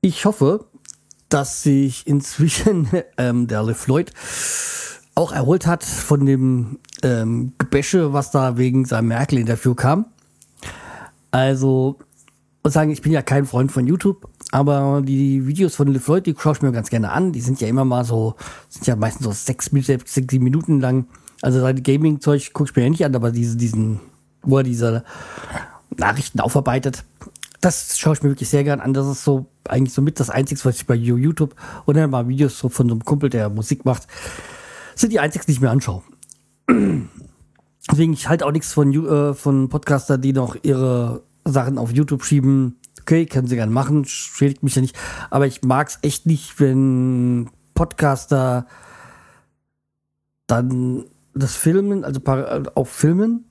Ich 0.00 0.24
hoffe, 0.24 0.64
dass 1.28 1.62
sich 1.62 2.06
inzwischen 2.06 2.88
ähm, 3.18 3.46
der 3.46 3.62
LeFloid 3.62 4.10
auch 5.14 5.32
erholt 5.32 5.66
hat 5.66 5.84
von 5.84 6.24
dem 6.24 6.78
ähm, 7.02 7.52
Gebäsche, 7.58 8.14
was 8.14 8.30
da 8.30 8.56
wegen 8.56 8.86
seinem 8.86 9.08
Merkel-Interview 9.08 9.74
kam. 9.74 10.06
Also, 11.34 11.98
muss 12.62 12.74
sagen, 12.74 12.92
ich 12.92 13.02
bin 13.02 13.10
ja 13.10 13.20
kein 13.20 13.44
Freund 13.44 13.72
von 13.72 13.88
YouTube, 13.88 14.28
aber 14.52 15.02
die 15.04 15.48
Videos 15.48 15.74
von 15.74 15.88
LeFloid, 15.88 16.26
die 16.26 16.36
schaue 16.38 16.52
ich 16.52 16.62
mir 16.62 16.70
ganz 16.70 16.90
gerne 16.90 17.10
an. 17.10 17.32
Die 17.32 17.40
sind 17.40 17.60
ja 17.60 17.66
immer 17.66 17.84
mal 17.84 18.04
so, 18.04 18.36
sind 18.68 18.86
ja 18.86 18.94
meistens 18.94 19.24
so 19.24 19.32
sechs, 19.32 19.68
sechs 19.72 20.14
sieben 20.14 20.44
Minuten 20.44 20.78
lang. 20.78 21.08
Also 21.42 21.60
sein 21.60 21.82
Gaming-Zeug 21.82 22.52
gucke 22.52 22.70
ich 22.70 22.76
mir 22.76 22.84
ja 22.84 22.90
nicht 22.90 23.04
an, 23.04 23.16
aber 23.16 23.32
diese, 23.32 23.56
diesen, 23.56 23.98
wo 24.42 24.58
er 24.58 24.62
diese 24.62 25.02
Nachrichten 25.96 26.38
aufarbeitet, 26.38 27.02
das 27.60 27.98
schaue 27.98 28.12
ich 28.12 28.22
mir 28.22 28.28
wirklich 28.28 28.48
sehr 28.48 28.62
gern 28.62 28.78
an. 28.78 28.94
Das 28.94 29.08
ist 29.08 29.24
so 29.24 29.46
eigentlich 29.68 29.92
so 29.92 30.02
mit 30.02 30.20
das 30.20 30.30
Einzige, 30.30 30.64
was 30.64 30.76
ich 30.76 30.86
bei 30.86 30.94
YouTube 30.94 31.56
und 31.84 31.96
dann 31.96 32.10
mal 32.10 32.28
Videos 32.28 32.56
so 32.56 32.68
von 32.68 32.86
so 32.86 32.94
einem 32.94 33.04
Kumpel, 33.04 33.28
der 33.28 33.50
Musik 33.50 33.84
macht, 33.84 34.06
sind 34.94 35.12
die 35.12 35.18
einzigen, 35.18 35.46
die 35.48 35.52
ich 35.52 35.60
mir 35.60 35.70
anschaue. 35.70 36.04
Deswegen, 37.90 38.12
ich 38.12 38.28
halte 38.28 38.46
auch 38.46 38.52
nichts 38.52 38.72
von, 38.72 38.92
äh, 38.92 39.34
von 39.34 39.68
Podcaster, 39.68 40.18
die 40.18 40.32
noch 40.32 40.56
ihre 40.62 41.22
Sachen 41.44 41.78
auf 41.78 41.92
YouTube 41.92 42.24
schieben. 42.24 42.78
Okay, 43.02 43.26
können 43.26 43.46
sie 43.46 43.56
gerne 43.56 43.72
machen, 43.72 44.06
schädigt 44.06 44.62
mich 44.62 44.74
ja 44.74 44.82
nicht. 44.82 44.96
Aber 45.30 45.46
ich 45.46 45.62
mag 45.62 45.88
es 45.88 45.98
echt 46.00 46.24
nicht, 46.24 46.58
wenn 46.58 47.50
Podcaster 47.74 48.66
dann 50.46 51.04
das 51.34 51.54
Filmen, 51.54 52.04
also 52.04 52.20
auch 52.74 52.86
filmen 52.86 53.44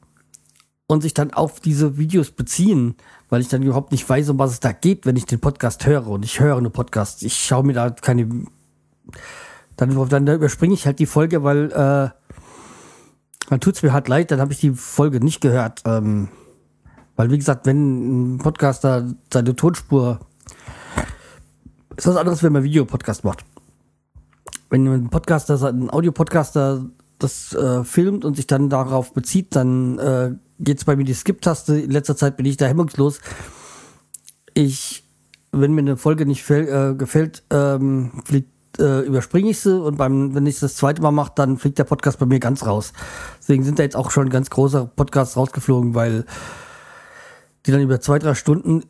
und 0.87 1.01
sich 1.01 1.13
dann 1.13 1.33
auf 1.33 1.59
diese 1.59 1.97
Videos 1.97 2.31
beziehen, 2.31 2.95
weil 3.29 3.41
ich 3.41 3.49
dann 3.49 3.63
überhaupt 3.63 3.91
nicht 3.91 4.07
weiß, 4.07 4.29
um 4.29 4.39
was 4.39 4.51
es 4.51 4.59
da 4.59 4.71
geht, 4.71 5.05
wenn 5.05 5.15
ich 5.15 5.25
den 5.25 5.39
Podcast 5.39 5.85
höre. 5.85 6.07
Und 6.07 6.25
ich 6.25 6.39
höre 6.39 6.59
nur 6.61 6.71
Podcasts. 6.71 7.21
Ich 7.21 7.35
schaue 7.35 7.63
mir 7.63 7.73
da 7.73 7.89
keine. 7.91 8.27
Dann, 9.75 10.09
dann 10.09 10.27
überspringe 10.27 10.73
ich 10.73 10.85
halt 10.85 10.99
die 10.99 11.05
Folge, 11.05 11.43
weil 11.43 11.71
äh, 11.71 12.09
dann 13.50 13.59
tut 13.59 13.75
es 13.75 13.83
mir 13.83 13.93
halt 13.93 14.07
leid, 14.07 14.31
dann 14.31 14.39
habe 14.39 14.53
ich 14.53 14.59
die 14.59 14.71
Folge 14.71 15.19
nicht 15.19 15.41
gehört. 15.41 15.81
Ähm, 15.85 16.29
weil, 17.15 17.29
wie 17.31 17.38
gesagt, 17.38 17.65
wenn 17.65 18.35
ein 18.35 18.38
Podcaster 18.39 19.13
seine 19.31 19.55
Tonspur. 19.55 20.19
Ist 21.95 22.07
was 22.07 22.15
anderes, 22.15 22.41
wenn 22.41 22.53
man 22.53 22.63
Videopodcast 22.63 23.23
macht. 23.23 23.45
Wenn 24.69 24.88
ein 24.88 25.09
Podcaster, 25.09 25.62
ein 25.67 25.91
Audiopodcaster 25.91 26.85
das 27.19 27.53
äh, 27.53 27.83
filmt 27.83 28.25
und 28.25 28.35
sich 28.35 28.47
dann 28.47 28.69
darauf 28.69 29.13
bezieht, 29.13 29.55
dann 29.55 30.00
äh, 30.00 30.31
es 30.71 30.85
bei 30.85 30.95
mir 30.95 31.05
die 31.05 31.13
Skip-Taste. 31.13 31.79
In 31.79 31.91
letzter 31.91 32.17
Zeit 32.17 32.38
bin 32.38 32.45
ich 32.47 32.57
da 32.57 32.65
hemmungslos. 32.65 33.19
Ich, 34.55 35.03
wenn 35.51 35.73
mir 35.73 35.81
eine 35.81 35.97
Folge 35.97 36.25
nicht 36.25 36.50
äh, 36.50 36.95
gefällt, 36.95 37.43
ähm, 37.51 38.23
fliegt 38.25 38.52
äh, 38.80 39.01
überspringe 39.01 39.50
ich 39.50 39.60
sie 39.60 39.80
und 39.80 39.98
beim, 39.98 40.34
wenn 40.36 40.46
ich 40.46 40.60
das 40.60 40.75
zweite 40.75 41.01
Mal 41.01 41.12
mache, 41.12 41.34
dann 41.36 41.58
fliegt 41.58 41.80
der 41.80 41.84
Podcast 41.84 42.20
bei 42.20 42.25
mir 42.25 42.39
ganz 42.39 42.65
raus. 42.65 42.94
Deswegen 43.39 43.63
sind 43.63 43.80
da 43.80 43.84
jetzt 43.84 43.96
auch 43.96 44.12
schon 44.12 44.30
ganz 44.30 44.50
große 44.50 44.92
Podcasts 44.96 45.38
rausgeflogen, 45.38 45.96
weil 45.96 46.25
die 47.65 47.72
dann 47.72 47.82
über 47.82 48.01
zwei, 48.01 48.20
drei 48.20 48.36
Stunden 48.36 48.84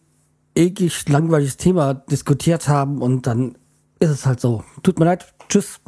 eklig 0.56 1.08
langweiliges 1.10 1.58
Thema 1.58 1.94
diskutiert 1.94 2.68
haben 2.68 3.02
und 3.02 3.28
dann 3.28 3.58
ist 4.00 4.10
es 4.10 4.26
halt 4.26 4.40
so. 4.40 4.64
Tut 4.84 5.00
mir 5.00 5.06
leid, 5.06 5.34
tschüss. 5.50 5.80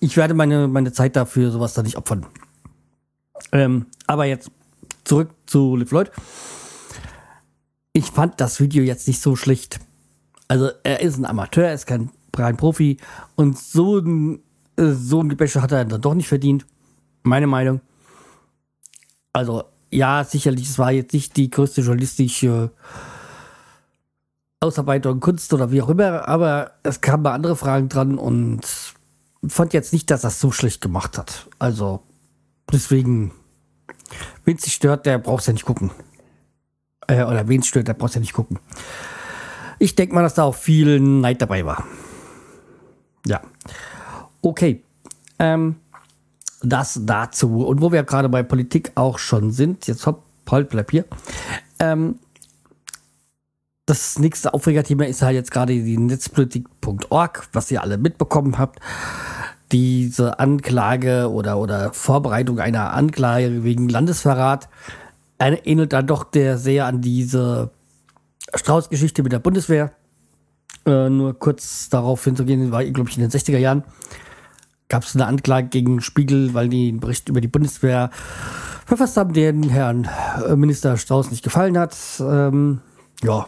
Ich 0.00 0.16
werde 0.16 0.34
meine, 0.34 0.68
meine 0.68 0.92
Zeit 0.92 1.16
dafür 1.16 1.50
sowas 1.50 1.74
da 1.74 1.82
nicht 1.82 1.96
opfern. 1.96 2.26
Ähm, 3.52 3.86
aber 4.06 4.24
jetzt 4.24 4.50
zurück 5.04 5.30
zu 5.46 5.76
Liv 5.76 5.90
Lloyd. 5.90 6.10
Ich 7.92 8.06
fand 8.06 8.40
das 8.40 8.60
Video 8.60 8.82
jetzt 8.82 9.06
nicht 9.06 9.20
so 9.20 9.36
schlecht. 9.36 9.80
Also 10.48 10.70
er 10.82 11.00
ist 11.00 11.16
ein 11.18 11.24
Amateur, 11.24 11.64
er 11.64 11.74
ist 11.74 11.86
kein 11.86 12.10
rein 12.38 12.56
Profi. 12.56 12.98
Und 13.34 13.58
so 13.58 13.98
ein, 13.98 14.40
äh, 14.76 14.90
so 14.92 15.20
ein 15.20 15.28
Gebäsche 15.28 15.62
hat 15.62 15.72
er 15.72 15.84
dann 15.84 16.00
doch 16.00 16.14
nicht 16.14 16.28
verdient. 16.28 16.66
Meine 17.22 17.46
Meinung. 17.46 17.80
Also, 19.32 19.64
ja, 19.90 20.24
sicherlich, 20.24 20.68
es 20.68 20.78
war 20.78 20.92
jetzt 20.92 21.12
nicht 21.12 21.36
die 21.36 21.50
größte 21.50 21.80
journalistische 21.80 22.70
Ausarbeitung, 24.60 25.20
Kunst 25.20 25.52
oder 25.52 25.70
wie 25.70 25.82
auch 25.82 25.88
immer, 25.88 26.26
aber 26.26 26.72
es 26.82 27.00
kamen 27.00 27.26
andere 27.26 27.54
Fragen 27.54 27.88
dran 27.88 28.18
und 28.18 28.62
fand 29.46 29.72
jetzt 29.72 29.92
nicht, 29.92 30.10
dass 30.10 30.24
er 30.24 30.28
es 30.28 30.40
so 30.40 30.52
schlecht 30.52 30.80
gemacht 30.80 31.18
hat. 31.18 31.48
Also, 31.58 32.02
deswegen, 32.72 33.32
wen 34.44 34.56
es 34.56 34.72
stört, 34.72 35.06
der 35.06 35.18
braucht 35.18 35.40
es 35.40 35.46
ja 35.46 35.52
nicht 35.52 35.66
gucken. 35.66 35.90
Äh, 37.06 37.24
oder 37.24 37.46
wen 37.48 37.60
es 37.60 37.66
stört, 37.66 37.88
der 37.88 37.94
braucht 37.94 38.10
es 38.10 38.14
ja 38.14 38.20
nicht 38.20 38.32
gucken. 38.32 38.58
Ich 39.78 39.94
denke 39.94 40.14
mal, 40.14 40.22
dass 40.22 40.34
da 40.34 40.44
auch 40.44 40.54
viel 40.54 41.00
Neid 41.00 41.42
dabei 41.42 41.66
war. 41.66 41.84
Ja. 43.26 43.40
Okay. 44.42 44.82
Ähm, 45.38 45.76
das 46.62 47.00
dazu. 47.02 47.66
Und 47.66 47.80
wo 47.80 47.92
wir 47.92 48.02
gerade 48.02 48.28
bei 48.28 48.42
Politik 48.42 48.92
auch 48.94 49.18
schon 49.18 49.50
sind, 49.50 49.86
jetzt 49.86 50.06
hopp, 50.06 50.22
halt, 50.50 50.70
bleib 50.70 50.90
hier. 50.90 51.04
Ähm, 51.78 52.18
das 53.86 54.18
nächste 54.18 54.54
Aufregerthema 54.54 55.04
ist 55.04 55.20
halt 55.20 55.34
jetzt 55.34 55.50
gerade 55.50 55.74
die 55.74 55.98
Netzpolitik.org, 55.98 57.48
was 57.52 57.70
ihr 57.70 57.82
alle 57.82 57.98
mitbekommen 57.98 58.58
habt. 58.58 58.80
Diese 59.72 60.38
Anklage 60.38 61.30
oder, 61.30 61.58
oder 61.58 61.92
Vorbereitung 61.92 62.60
einer 62.60 62.94
Anklage 62.94 63.64
wegen 63.64 63.88
Landesverrat 63.88 64.68
ähnelt 65.38 65.92
dann 65.92 66.06
doch 66.06 66.24
der 66.24 66.56
sehr 66.56 66.86
an 66.86 67.02
diese 67.02 67.70
Strauß-Geschichte 68.54 69.22
mit 69.22 69.32
der 69.32 69.40
Bundeswehr. 69.40 69.92
Äh, 70.86 71.08
nur 71.08 71.38
kurz 71.38 71.88
darauf 71.88 72.24
hinzugehen, 72.24 72.70
war, 72.70 72.84
glaube 72.84 73.10
ich, 73.10 73.16
in 73.16 73.22
den 73.22 73.30
60er 73.30 73.58
Jahren 73.58 73.84
gab 74.88 75.02
es 75.02 75.14
eine 75.14 75.26
Anklage 75.26 75.68
gegen 75.68 76.00
Spiegel, 76.00 76.54
weil 76.54 76.68
die 76.68 76.88
einen 76.88 77.00
Bericht 77.00 77.28
über 77.28 77.40
die 77.40 77.48
Bundeswehr 77.48 78.10
verfasst 78.86 79.16
haben, 79.16 79.32
der 79.32 79.52
den 79.52 79.70
Herrn 79.70 80.08
äh, 80.46 80.54
Minister 80.56 80.96
Strauß 80.96 81.30
nicht 81.30 81.42
gefallen 81.42 81.76
hat. 81.78 81.96
Ähm, 82.20 82.80
ja. 83.22 83.46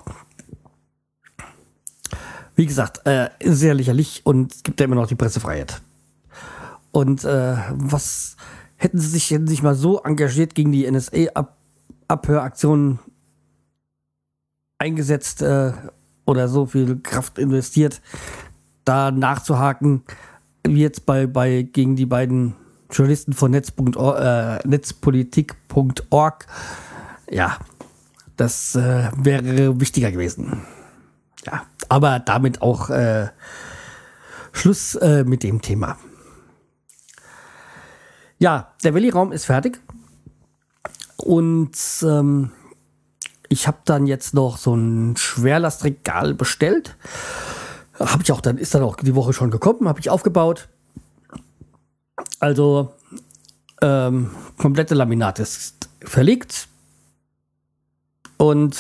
Wie 2.55 2.67
gesagt, 2.67 3.07
äh, 3.07 3.31
sehr 3.45 3.75
lächerlich 3.75 4.23
und 4.25 4.55
es 4.55 4.63
gibt 4.63 4.81
ja 4.81 4.87
immer 4.87 4.97
noch 4.97 5.09
die 5.09 5.15
Pressefreiheit. 5.15 5.83
Und 6.91 7.25
äh, 7.25 7.57
was 7.71 8.37
hätten 8.77 8.99
sie 8.99 9.09
sich, 9.09 9.31
hätten 9.31 9.55
mal 9.63 9.75
so 9.75 10.01
engagiert 10.01 10.55
gegen 10.55 10.73
die 10.73 10.91
NSA-Abhöraktionen 10.91 12.99
eingesetzt 14.79 15.43
äh, 15.43 15.73
oder 16.27 16.49
so 16.49 16.67
viel 16.67 16.99
Kraft 17.01 17.39
investiert, 17.39 18.03
da 18.85 19.11
nachzuhaken, 19.11 20.03
wie 20.67 20.83
jetzt 20.83 21.07
bei, 21.07 21.27
bei 21.27 21.63
gegen 21.63 21.97
die 21.97 22.07
beiden 22.07 22.55
Journalisten 22.91 23.33
von 23.33 23.51
Netz.org, 23.51 24.21
äh, 24.21 24.69
netzpolitik.org. 24.69 26.47
Ja, 27.31 27.59
das 28.37 28.75
äh, 28.75 29.11
wäre 29.17 29.81
wichtiger 29.81 30.13
gewesen. 30.13 30.63
Ja, 31.47 31.65
aber 31.89 32.19
damit 32.19 32.61
auch 32.61 32.91
äh, 32.91 33.29
Schluss 34.53 34.95
äh, 34.97 35.25
mit 35.25 35.43
dem 35.43 35.63
Thema. 35.63 35.97
Ja, 38.39 38.75
der 38.85 38.95
Willi-Raum 38.95 39.33
ist 39.33 39.47
fertig. 39.47 39.81
Und 41.17 41.79
ähm, 42.03 42.53
ich 43.49 43.67
habe 43.67 43.79
dann 43.85 44.07
jetzt 44.07 44.35
noch 44.35 44.59
so 44.59 44.75
ein 44.75 45.17
Schwerlastregal 45.17 46.35
bestellt. 46.35 46.97
Habe 47.99 48.23
ich 48.23 48.33
auch 48.33 48.41
dann, 48.41 48.59
ist 48.59 48.75
dann 48.75 48.83
auch 48.83 48.97
die 48.97 49.15
Woche 49.15 49.33
schon 49.33 49.51
gekommen, 49.51 49.89
habe 49.89 50.01
ich 50.01 50.11
aufgebaut. 50.11 50.69
Also, 52.41 52.93
ähm, 53.83 54.31
komplette 54.59 54.95
Laminat 54.95 55.39
ist 55.39 55.89
verlegt. 56.03 56.69
Und 58.37 58.77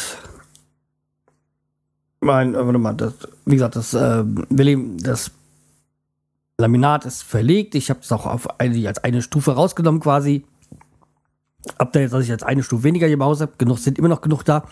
mein, 2.20 2.54
äh, 2.54 2.66
warte 2.66 2.78
mal, 2.78 2.92
das, 2.94 3.14
wie 3.44 3.54
gesagt, 3.54 3.76
das, 3.76 3.94
äh, 3.94 4.24
das 4.98 5.30
Laminat 6.58 7.04
ist 7.04 7.22
verlegt. 7.22 7.74
Ich 7.74 7.90
habe 7.90 8.00
es 8.00 8.12
auch 8.12 8.26
auf 8.26 8.60
eine, 8.60 8.88
als 8.88 9.02
eine 9.04 9.22
Stufe 9.22 9.52
rausgenommen 9.52 10.00
quasi. 10.00 10.44
Ab 11.78 11.92
da 11.92 12.00
jetzt, 12.00 12.12
dass 12.12 12.22
ich 12.22 12.28
jetzt 12.28 12.44
eine 12.44 12.62
Stufe 12.62 12.84
weniger 12.84 13.06
hier 13.06 13.14
im 13.14 13.22
Haus 13.22 13.40
habe. 13.40 13.52
Genug 13.58 13.78
sind 13.78 13.98
immer 13.98 14.08
noch 14.08 14.20
genug 14.20 14.44
da. 14.44 14.64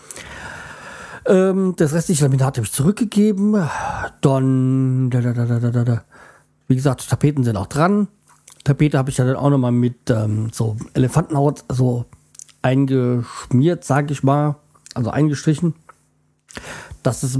Ähm, 1.27 1.73
das 1.77 1.93
restliche 1.93 2.23
Laminat 2.23 2.57
habe 2.57 2.65
ich 2.65 2.71
zurückgegeben. 2.71 3.67
Dann, 4.21 5.09
da, 5.09 5.21
da, 5.21 5.33
da, 5.33 5.45
da, 5.45 5.71
da, 5.71 5.83
da. 5.83 6.03
wie 6.67 6.75
gesagt, 6.75 7.07
Tapeten 7.09 7.43
sind 7.43 7.57
auch 7.57 7.67
dran. 7.67 8.07
Tapete 8.63 8.97
habe 8.97 9.09
ich 9.09 9.15
dann 9.15 9.35
auch 9.35 9.49
nochmal 9.49 9.71
mit 9.71 10.09
ähm, 10.09 10.49
so 10.51 10.75
Elefantenhaut 10.93 11.63
so 11.69 12.05
eingeschmiert, 12.61 13.83
sage 13.83 14.11
ich 14.11 14.23
mal. 14.23 14.55
Also 14.93 15.09
eingestrichen. 15.09 15.75
Dass 17.03 17.21
es 17.21 17.37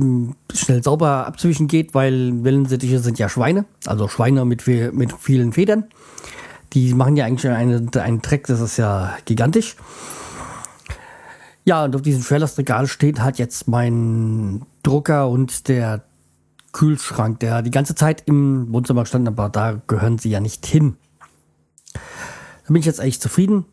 schnell 0.54 0.84
sauber 0.84 1.26
abzuwischen 1.26 1.68
geht, 1.68 1.96
weil 1.96 2.44
Wellensittiche 2.44 3.00
sind 3.00 3.18
ja 3.18 3.30
Schweine. 3.30 3.66
Also 3.86 4.08
Schweine 4.08 4.46
mit, 4.46 4.68
mit 4.68 5.14
vielen 5.14 5.54
Federn. 5.54 5.86
Die 6.76 6.94
machen 6.94 7.16
ja 7.16 7.26
eigentlich 7.26 7.50
einen, 7.50 7.90
einen 7.96 8.22
Dreck, 8.22 8.48
das 8.48 8.60
ist 8.60 8.78
ja 8.78 9.18
gigantisch. 9.26 9.78
Ja, 11.64 11.86
und 11.86 11.96
auf 11.96 12.02
diesem 12.04 12.22
Schwerlastregal 12.22 12.86
steht 12.86 13.22
halt 13.22 13.40
jetzt 13.40 13.68
mein 13.68 14.64
Drucker 14.84 15.30
und 15.30 15.68
der 15.68 16.04
Kühlschrank, 16.74 17.40
der 17.40 17.62
die 17.62 17.72
ganze 17.72 17.96
Zeit 17.96 18.24
im 18.26 18.72
Wohnzimmer 18.72 19.06
stand, 19.06 19.28
aber 19.28 19.50
da 19.50 19.82
gehören 19.88 20.20
sie 20.20 20.30
ja 20.30 20.42
nicht 20.42 20.66
hin. 20.66 20.98
Da 21.94 22.68
bin 22.68 22.76
ich 22.76 22.86
jetzt 22.86 23.00
eigentlich 23.00 23.22
zufrieden. 23.22 23.66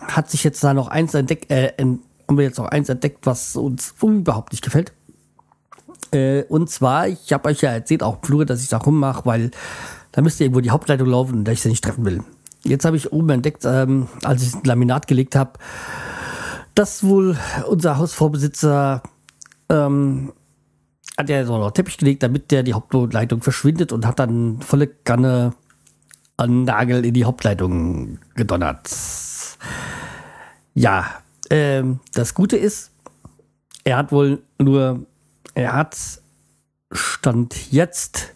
Hat 0.00 0.30
sich 0.30 0.42
jetzt 0.42 0.64
da 0.64 0.72
noch 0.72 0.88
eins 0.88 1.12
entdeckt, 1.12 1.50
äh, 1.50 1.74
haben 1.78 2.00
wir 2.28 2.44
jetzt 2.44 2.58
noch 2.58 2.66
eins 2.66 2.88
entdeckt, 2.88 3.26
was 3.26 3.56
uns 3.56 3.94
überhaupt 4.02 4.52
nicht 4.52 4.64
gefällt. 4.64 4.92
Äh, 6.12 6.44
und 6.44 6.70
zwar, 6.70 7.08
ich 7.08 7.32
habe 7.32 7.50
euch 7.50 7.60
ja 7.60 7.70
erzählt, 7.70 8.02
auch 8.02 8.16
im 8.16 8.22
Flur, 8.22 8.46
dass 8.46 8.62
ich 8.62 8.68
da 8.68 8.78
rummache, 8.78 9.26
weil 9.26 9.50
da 10.12 10.22
müsste 10.22 10.44
irgendwo 10.44 10.60
die 10.60 10.70
Hauptleitung 10.70 11.08
laufen 11.08 11.38
und 11.38 11.44
da 11.44 11.52
ich 11.52 11.60
sie 11.60 11.68
nicht 11.68 11.84
treffen 11.84 12.04
will. 12.04 12.22
Jetzt 12.64 12.84
habe 12.84 12.96
ich 12.96 13.12
oben 13.12 13.30
entdeckt, 13.30 13.64
ähm, 13.64 14.08
als 14.24 14.42
ich 14.42 14.54
ein 14.54 14.64
Laminat 14.64 15.06
gelegt 15.06 15.36
habe, 15.36 15.52
dass 16.74 17.04
wohl 17.04 17.36
unser 17.68 17.98
Hausvorbesitzer 17.98 19.02
ähm, 19.68 20.32
hat 21.16 21.28
ja 21.28 21.44
so 21.44 21.58
noch 21.58 21.72
Teppich 21.72 21.98
gelegt, 21.98 22.22
damit 22.22 22.50
der 22.50 22.62
die 22.62 22.74
Hauptleitung 22.74 23.42
verschwindet 23.42 23.92
und 23.92 24.06
hat 24.06 24.18
dann 24.18 24.60
volle 24.62 24.86
Kanne 24.86 25.54
an 26.36 26.64
Nagel 26.64 27.04
in 27.04 27.14
die 27.14 27.24
Hauptleitung 27.24 28.18
gedonnert. 28.34 28.88
Ja, 30.74 31.06
ähm, 31.50 31.98
das 32.14 32.34
Gute 32.34 32.56
ist, 32.56 32.92
er 33.82 33.96
hat 33.96 34.12
wohl 34.12 34.42
nur, 34.58 35.06
er 35.54 35.72
hat 35.72 35.96
Stand 36.92 37.72
jetzt 37.72 38.32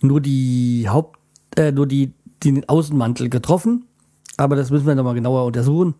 nur 0.00 0.20
die 0.20 0.86
Haupt, 0.88 1.18
äh, 1.56 1.72
nur 1.72 1.86
die, 1.86 2.14
den 2.52 2.68
Außenmantel 2.68 3.28
getroffen. 3.28 3.86
Aber 4.36 4.56
das 4.56 4.70
müssen 4.70 4.86
wir 4.86 4.94
nochmal 4.94 5.14
genauer 5.14 5.44
untersuchen. 5.44 5.94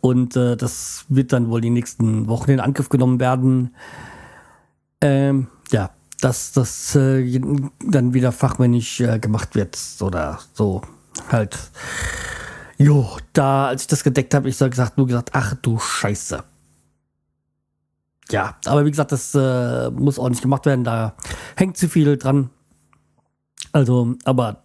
Und 0.00 0.36
äh, 0.36 0.56
das 0.56 1.04
wird 1.08 1.32
dann 1.32 1.48
wohl 1.50 1.60
die 1.60 1.70
nächsten 1.70 2.26
Wochen 2.28 2.50
in 2.50 2.60
Angriff 2.60 2.88
genommen 2.88 3.20
werden. 3.20 3.74
Ähm, 5.00 5.48
ja, 5.70 5.90
dass 6.20 6.52
das 6.52 6.94
äh, 6.94 7.40
dann 7.86 8.14
wieder 8.14 8.32
fachmännisch 8.32 9.00
äh, 9.00 9.18
gemacht 9.18 9.54
wird 9.54 9.78
oder 10.00 10.40
so 10.52 10.82
halt. 11.30 11.56
Jo, 12.76 13.18
da, 13.32 13.66
als 13.68 13.82
ich 13.82 13.88
das 13.88 14.02
gedeckt 14.02 14.34
habe, 14.34 14.48
ich 14.48 14.56
so 14.56 14.68
gesagt, 14.68 14.96
nur 14.96 15.06
gesagt, 15.06 15.30
ach 15.32 15.54
du 15.62 15.78
Scheiße. 15.78 16.42
Ja, 18.30 18.56
aber 18.64 18.84
wie 18.84 18.90
gesagt, 18.90 19.12
das 19.12 19.34
äh, 19.34 19.90
muss 19.90 20.18
nicht 20.18 20.42
gemacht 20.42 20.66
werden, 20.66 20.84
da 20.84 21.14
hängt 21.56 21.76
zu 21.76 21.88
viel 21.88 22.16
dran. 22.16 22.50
Also, 23.72 24.14
aber 24.24 24.63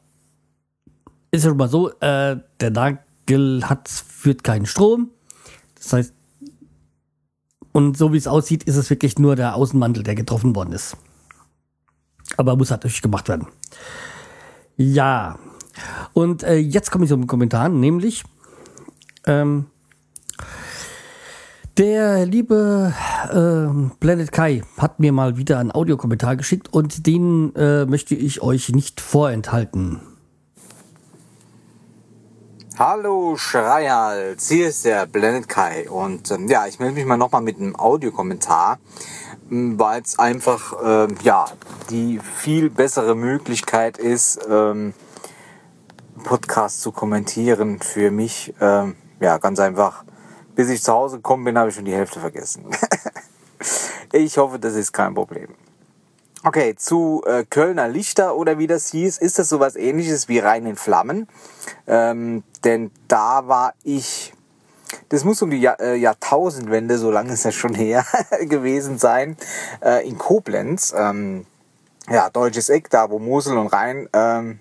ist 1.31 1.43
ja 1.43 1.49
schon 1.49 1.57
mal 1.57 1.69
so, 1.69 1.89
äh, 1.99 2.37
der 2.59 2.71
Nagel 2.71 3.63
hat, 3.63 3.87
führt 3.89 4.43
keinen 4.43 4.65
Strom. 4.65 5.11
Das 5.75 5.93
heißt, 5.93 6.13
und 7.71 7.97
so 7.97 8.11
wie 8.13 8.17
es 8.17 8.27
aussieht, 8.27 8.63
ist 8.63 8.75
es 8.75 8.89
wirklich 8.89 9.19
nur 9.19 9.35
der 9.35 9.55
Außenmantel, 9.55 10.03
der 10.03 10.15
getroffen 10.15 10.55
worden 10.55 10.73
ist. 10.73 10.97
Aber 12.37 12.55
muss 12.55 12.71
halt 12.71 12.83
natürlich 12.83 13.01
gemacht 13.01 13.29
werden. 13.29 13.47
Ja. 14.75 15.39
Und 16.13 16.43
äh, 16.43 16.57
jetzt 16.57 16.91
komme 16.91 17.05
ich 17.05 17.09
zum 17.09 17.27
Kommentar, 17.27 17.69
nämlich 17.69 18.23
ähm, 19.25 19.67
der 21.77 22.25
liebe 22.25 22.93
äh, 23.29 23.95
Planet 23.99 24.31
Kai 24.33 24.63
hat 24.77 24.99
mir 24.99 25.13
mal 25.13 25.37
wieder 25.37 25.59
einen 25.59 25.71
Audiokommentar 25.71 26.35
geschickt 26.35 26.73
und 26.73 27.07
den 27.07 27.55
äh, 27.55 27.85
möchte 27.85 28.15
ich 28.15 28.41
euch 28.41 28.69
nicht 28.69 28.99
vorenthalten. 28.99 30.01
Hallo 32.79 33.35
Schreihals, 33.35 34.47
hier 34.47 34.69
ist 34.69 34.85
der 34.85 35.05
Blended 35.05 35.49
Kai 35.49 35.89
und 35.89 36.31
ähm, 36.31 36.47
ja, 36.47 36.65
ich 36.65 36.79
melde 36.79 36.95
mich 36.95 37.05
mal 37.05 37.17
nochmal 37.17 37.41
mit 37.41 37.57
einem 37.57 37.75
Audiokommentar, 37.75 38.79
ähm, 39.51 39.77
weil 39.77 40.01
es 40.01 40.17
einfach 40.17 40.77
ähm, 40.81 41.17
ja 41.21 41.43
die 41.89 42.21
viel 42.37 42.69
bessere 42.69 43.15
Möglichkeit 43.15 43.97
ist, 43.97 44.39
ähm, 44.49 44.93
Podcast 46.23 46.79
zu 46.79 46.93
kommentieren 46.93 47.81
für 47.81 48.11
mich. 48.11 48.53
Ähm, 48.61 48.95
ja, 49.19 49.39
ganz 49.39 49.59
einfach. 49.59 50.05
Bis 50.55 50.69
ich 50.69 50.81
zu 50.81 50.93
Hause 50.93 51.17
gekommen 51.17 51.43
bin, 51.43 51.57
habe 51.57 51.71
ich 51.71 51.75
schon 51.75 51.83
die 51.83 51.93
Hälfte 51.93 52.21
vergessen. 52.21 52.63
ich 54.13 54.37
hoffe, 54.37 54.57
das 54.57 54.75
ist 54.75 54.93
kein 54.93 55.13
Problem. 55.13 55.49
Okay, 56.43 56.75
zu 56.75 57.21
äh, 57.25 57.43
Kölner 57.43 57.89
Lichter 57.89 58.37
oder 58.37 58.57
wie 58.57 58.67
das 58.67 58.91
hieß, 58.91 59.17
ist 59.17 59.39
das 59.39 59.49
sowas 59.49 59.75
ähnliches 59.75 60.29
wie 60.29 60.39
Rein 60.39 60.65
in 60.65 60.77
Flammen. 60.77 61.27
Ähm, 61.85 62.43
denn 62.63 62.91
da 63.07 63.47
war 63.47 63.73
ich 63.83 64.33
das 65.09 65.23
muss 65.23 65.41
um 65.41 65.49
die 65.49 65.59
Jahr, 65.59 65.79
äh, 65.79 65.95
Jahrtausendwende, 65.95 66.97
so 66.97 67.11
lange 67.11 67.33
ist 67.33 67.45
das 67.45 67.55
schon 67.55 67.73
her, 67.73 68.05
gewesen 68.41 68.97
sein, 68.97 69.37
äh, 69.83 70.07
in 70.07 70.17
Koblenz. 70.17 70.93
Ähm, 70.97 71.45
ja, 72.09 72.29
deutsches 72.29 72.69
Eck, 72.69 72.89
da 72.89 73.09
wo 73.09 73.19
Mosel 73.19 73.57
und 73.57 73.67
Rhein 73.67 74.09
ähm, 74.13 74.59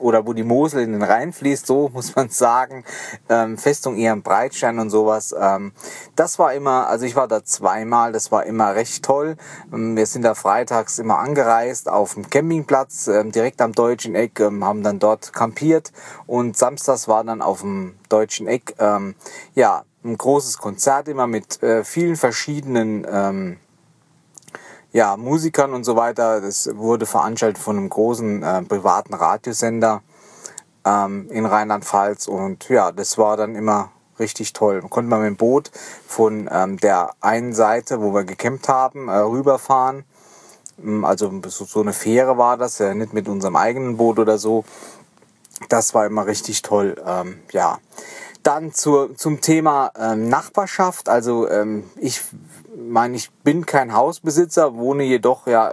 oder 0.00 0.26
wo 0.26 0.32
die 0.32 0.42
Mosel 0.42 0.82
in 0.82 0.92
den 0.92 1.02
Rhein 1.02 1.32
fließt, 1.32 1.66
so 1.66 1.90
muss 1.92 2.14
man 2.16 2.28
sagen, 2.30 2.84
ähm, 3.28 3.58
Festung 3.58 3.96
eher 3.96 4.16
Breitstein 4.16 4.78
und 4.78 4.90
sowas. 4.90 5.34
Ähm, 5.38 5.72
das 6.16 6.38
war 6.38 6.54
immer, 6.54 6.88
also 6.88 7.06
ich 7.06 7.16
war 7.16 7.28
da 7.28 7.44
zweimal, 7.44 8.12
das 8.12 8.32
war 8.32 8.44
immer 8.46 8.74
recht 8.74 9.04
toll. 9.04 9.36
Ähm, 9.72 9.96
wir 9.96 10.06
sind 10.06 10.22
da 10.22 10.34
freitags 10.34 10.98
immer 10.98 11.18
angereist 11.18 11.88
auf 11.88 12.14
dem 12.14 12.28
Campingplatz, 12.28 13.08
ähm, 13.08 13.32
direkt 13.32 13.60
am 13.60 13.72
Deutschen 13.72 14.14
Eck, 14.14 14.40
ähm, 14.40 14.64
haben 14.64 14.82
dann 14.82 14.98
dort 14.98 15.32
kampiert 15.32 15.92
und 16.26 16.56
samstags 16.56 17.08
war 17.08 17.24
dann 17.24 17.42
auf 17.42 17.60
dem 17.60 17.94
Deutschen 18.08 18.46
Eck, 18.46 18.74
ähm, 18.78 19.14
ja, 19.54 19.84
ein 20.04 20.18
großes 20.18 20.58
Konzert 20.58 21.08
immer 21.08 21.26
mit 21.26 21.62
äh, 21.62 21.82
vielen 21.82 22.16
verschiedenen 22.16 23.06
ähm, 23.10 23.56
ja, 24.94 25.16
Musikern 25.16 25.74
und 25.74 25.82
so 25.82 25.96
weiter. 25.96 26.40
Das 26.40 26.70
wurde 26.76 27.04
veranstaltet 27.04 27.60
von 27.60 27.76
einem 27.76 27.90
großen 27.90 28.42
äh, 28.44 28.62
privaten 28.62 29.12
Radiosender 29.12 30.02
ähm, 30.86 31.28
in 31.30 31.44
Rheinland-Pfalz 31.44 32.28
und 32.28 32.68
ja, 32.68 32.92
das 32.92 33.18
war 33.18 33.36
dann 33.36 33.56
immer 33.56 33.90
richtig 34.20 34.52
toll. 34.52 34.80
Man 34.80 34.90
konnte 34.90 35.10
mal 35.10 35.18
mit 35.18 35.26
dem 35.26 35.36
Boot 35.36 35.72
von 36.06 36.48
ähm, 36.50 36.78
der 36.78 37.10
einen 37.20 37.52
Seite, 37.54 38.00
wo 38.00 38.14
wir 38.14 38.22
gecampt 38.22 38.68
haben, 38.68 39.08
äh, 39.08 39.16
rüberfahren. 39.16 40.04
Ähm, 40.80 41.04
also 41.04 41.40
so 41.48 41.80
eine 41.80 41.92
Fähre 41.92 42.38
war 42.38 42.56
das, 42.56 42.78
ja, 42.78 42.94
nicht 42.94 43.12
mit 43.12 43.28
unserem 43.28 43.56
eigenen 43.56 43.96
Boot 43.96 44.20
oder 44.20 44.38
so. 44.38 44.64
Das 45.68 45.92
war 45.94 46.06
immer 46.06 46.26
richtig 46.26 46.62
toll. 46.62 47.02
Ähm, 47.04 47.40
ja. 47.50 47.80
Dann 48.44 48.72
zur, 48.72 49.16
zum 49.16 49.40
Thema 49.40 49.90
ähm, 49.98 50.28
Nachbarschaft. 50.28 51.08
Also 51.08 51.48
ähm, 51.48 51.90
ich 51.96 52.22
meine, 52.88 53.16
ich 53.16 53.30
bin 53.42 53.66
kein 53.66 53.94
Hausbesitzer, 53.94 54.76
wohne 54.76 55.04
jedoch 55.04 55.46
ja 55.46 55.72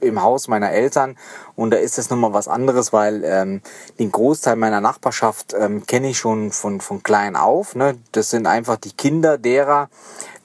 im 0.00 0.22
Haus 0.22 0.48
meiner 0.48 0.70
Eltern 0.70 1.16
und 1.54 1.70
da 1.70 1.76
ist 1.76 1.98
das 1.98 2.10
nochmal 2.10 2.32
was 2.32 2.48
anderes, 2.48 2.92
weil 2.92 3.22
ähm, 3.24 3.60
den 3.98 4.12
Großteil 4.12 4.56
meiner 4.56 4.80
Nachbarschaft 4.80 5.54
ähm, 5.58 5.86
kenne 5.86 6.10
ich 6.10 6.18
schon 6.18 6.50
von, 6.52 6.80
von 6.80 7.02
klein 7.02 7.36
auf. 7.36 7.74
Ne? 7.74 7.96
Das 8.12 8.30
sind 8.30 8.46
einfach 8.46 8.76
die 8.76 8.92
Kinder 8.92 9.38
derer, 9.38 9.88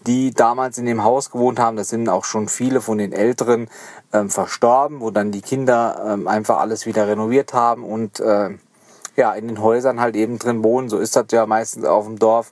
die 0.05 0.31
damals 0.31 0.77
in 0.77 0.85
dem 0.85 1.03
Haus 1.03 1.31
gewohnt 1.31 1.59
haben. 1.59 1.77
Das 1.77 1.89
sind 1.89 2.09
auch 2.09 2.25
schon 2.25 2.47
viele 2.47 2.81
von 2.81 2.97
den 2.97 3.13
Älteren 3.13 3.69
ähm, 4.13 4.29
verstorben, 4.29 5.01
wo 5.01 5.11
dann 5.11 5.31
die 5.31 5.41
Kinder 5.41 6.13
ähm, 6.13 6.27
einfach 6.27 6.59
alles 6.59 6.85
wieder 6.85 7.07
renoviert 7.07 7.53
haben 7.53 7.83
und 7.83 8.19
äh, 8.19 8.51
ja, 9.17 9.33
in 9.33 9.47
den 9.47 9.61
Häusern 9.61 9.99
halt 9.99 10.15
eben 10.15 10.39
drin 10.39 10.63
wohnen. 10.63 10.89
So 10.89 10.99
ist 10.99 11.15
das 11.15 11.25
ja 11.31 11.45
meistens 11.45 11.85
auf 11.85 12.05
dem 12.05 12.19
Dorf. 12.19 12.51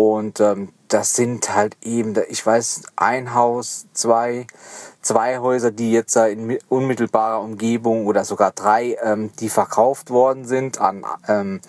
Und 0.00 0.40
ähm, 0.40 0.70
das 0.88 1.14
sind 1.14 1.54
halt 1.54 1.76
eben, 1.82 2.14
ich 2.30 2.44
weiß, 2.44 2.84
ein 2.96 3.34
Haus, 3.34 3.84
zwei, 3.92 4.46
zwei 5.02 5.40
Häuser, 5.40 5.72
die 5.72 5.92
jetzt 5.92 6.16
in 6.16 6.58
unmittelbarer 6.70 7.42
Umgebung 7.42 8.06
oder 8.06 8.24
sogar 8.24 8.52
drei, 8.52 8.96
ähm, 9.02 9.30
die 9.40 9.50
verkauft 9.50 10.08
worden 10.08 10.46
sind 10.46 10.80
an 10.80 11.04
ähm, 11.28 11.60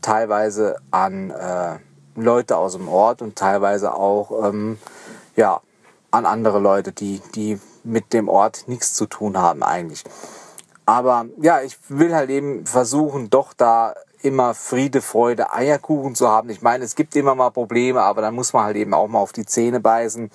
teilweise 0.00 0.76
an 0.90 1.30
äh, 1.30 1.76
Leute 2.14 2.56
aus 2.56 2.72
dem 2.72 2.88
Ort 2.88 3.20
und 3.20 3.36
teilweise 3.36 3.92
auch 3.92 4.48
ähm, 4.48 4.78
ja 5.36 5.60
an 6.10 6.24
andere 6.24 6.60
Leute, 6.60 6.92
die 6.92 7.20
die 7.34 7.60
mit 7.84 8.14
dem 8.14 8.30
Ort 8.30 8.68
nichts 8.68 8.94
zu 8.94 9.04
tun 9.04 9.36
haben 9.36 9.62
eigentlich. 9.62 10.02
Aber 10.86 11.26
ja, 11.42 11.60
ich 11.60 11.76
will 11.90 12.14
halt 12.14 12.30
eben 12.30 12.64
versuchen, 12.64 13.28
doch 13.28 13.52
da 13.52 13.92
immer 14.22 14.54
Friede, 14.54 15.02
Freude, 15.02 15.52
Eierkuchen 15.52 16.14
zu 16.14 16.28
haben. 16.28 16.50
Ich 16.50 16.62
meine, 16.62 16.84
es 16.84 16.94
gibt 16.94 17.16
immer 17.16 17.34
mal 17.34 17.50
Probleme, 17.50 18.02
aber 18.02 18.22
dann 18.22 18.34
muss 18.34 18.52
man 18.52 18.64
halt 18.64 18.76
eben 18.76 18.94
auch 18.94 19.08
mal 19.08 19.18
auf 19.18 19.32
die 19.32 19.46
Zähne 19.46 19.80
beißen 19.80 20.30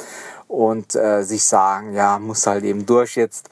und 0.48 0.96
äh, 0.96 1.24
sich 1.24 1.44
sagen, 1.44 1.94
ja, 1.94 2.20
muss 2.20 2.48
halt 2.48 2.64
eben 2.64 2.86
durch 2.86 3.16
jetzt. 3.16 3.50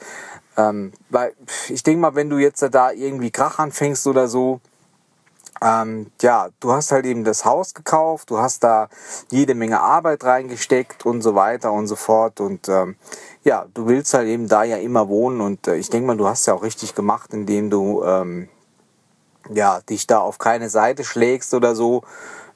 Ähm, 0.56 0.92
weil 1.08 1.32
ich 1.68 1.82
denke 1.82 2.00
mal, 2.00 2.14
wenn 2.14 2.30
du 2.30 2.38
jetzt 2.38 2.62
da 2.72 2.90
irgendwie 2.90 3.30
Krach 3.30 3.58
anfängst 3.58 4.06
oder 4.06 4.28
so, 4.28 4.60
ähm, 5.62 6.10
ja, 6.22 6.48
du 6.60 6.72
hast 6.72 6.90
halt 6.90 7.04
eben 7.04 7.24
das 7.24 7.44
Haus 7.44 7.74
gekauft, 7.74 8.30
du 8.30 8.38
hast 8.38 8.64
da 8.64 8.88
jede 9.30 9.54
Menge 9.54 9.80
Arbeit 9.80 10.24
reingesteckt 10.24 11.04
und 11.04 11.20
so 11.22 11.34
weiter 11.34 11.72
und 11.72 11.86
so 11.86 11.96
fort 11.96 12.40
und 12.40 12.68
ähm, 12.68 12.96
ja, 13.44 13.66
du 13.74 13.86
willst 13.86 14.14
halt 14.14 14.28
eben 14.28 14.48
da 14.48 14.64
ja 14.64 14.78
immer 14.78 15.08
wohnen 15.08 15.40
und 15.40 15.66
äh, 15.66 15.76
ich 15.76 15.90
denke 15.90 16.06
mal, 16.06 16.16
du 16.16 16.26
hast 16.26 16.46
ja 16.46 16.54
auch 16.54 16.62
richtig 16.62 16.94
gemacht, 16.94 17.34
indem 17.34 17.68
du 17.68 18.02
ähm, 18.04 18.48
ja, 19.48 19.80
dich 19.88 20.06
da 20.06 20.18
auf 20.18 20.38
keine 20.38 20.68
Seite 20.68 21.04
schlägst 21.04 21.54
oder 21.54 21.74
so. 21.74 22.02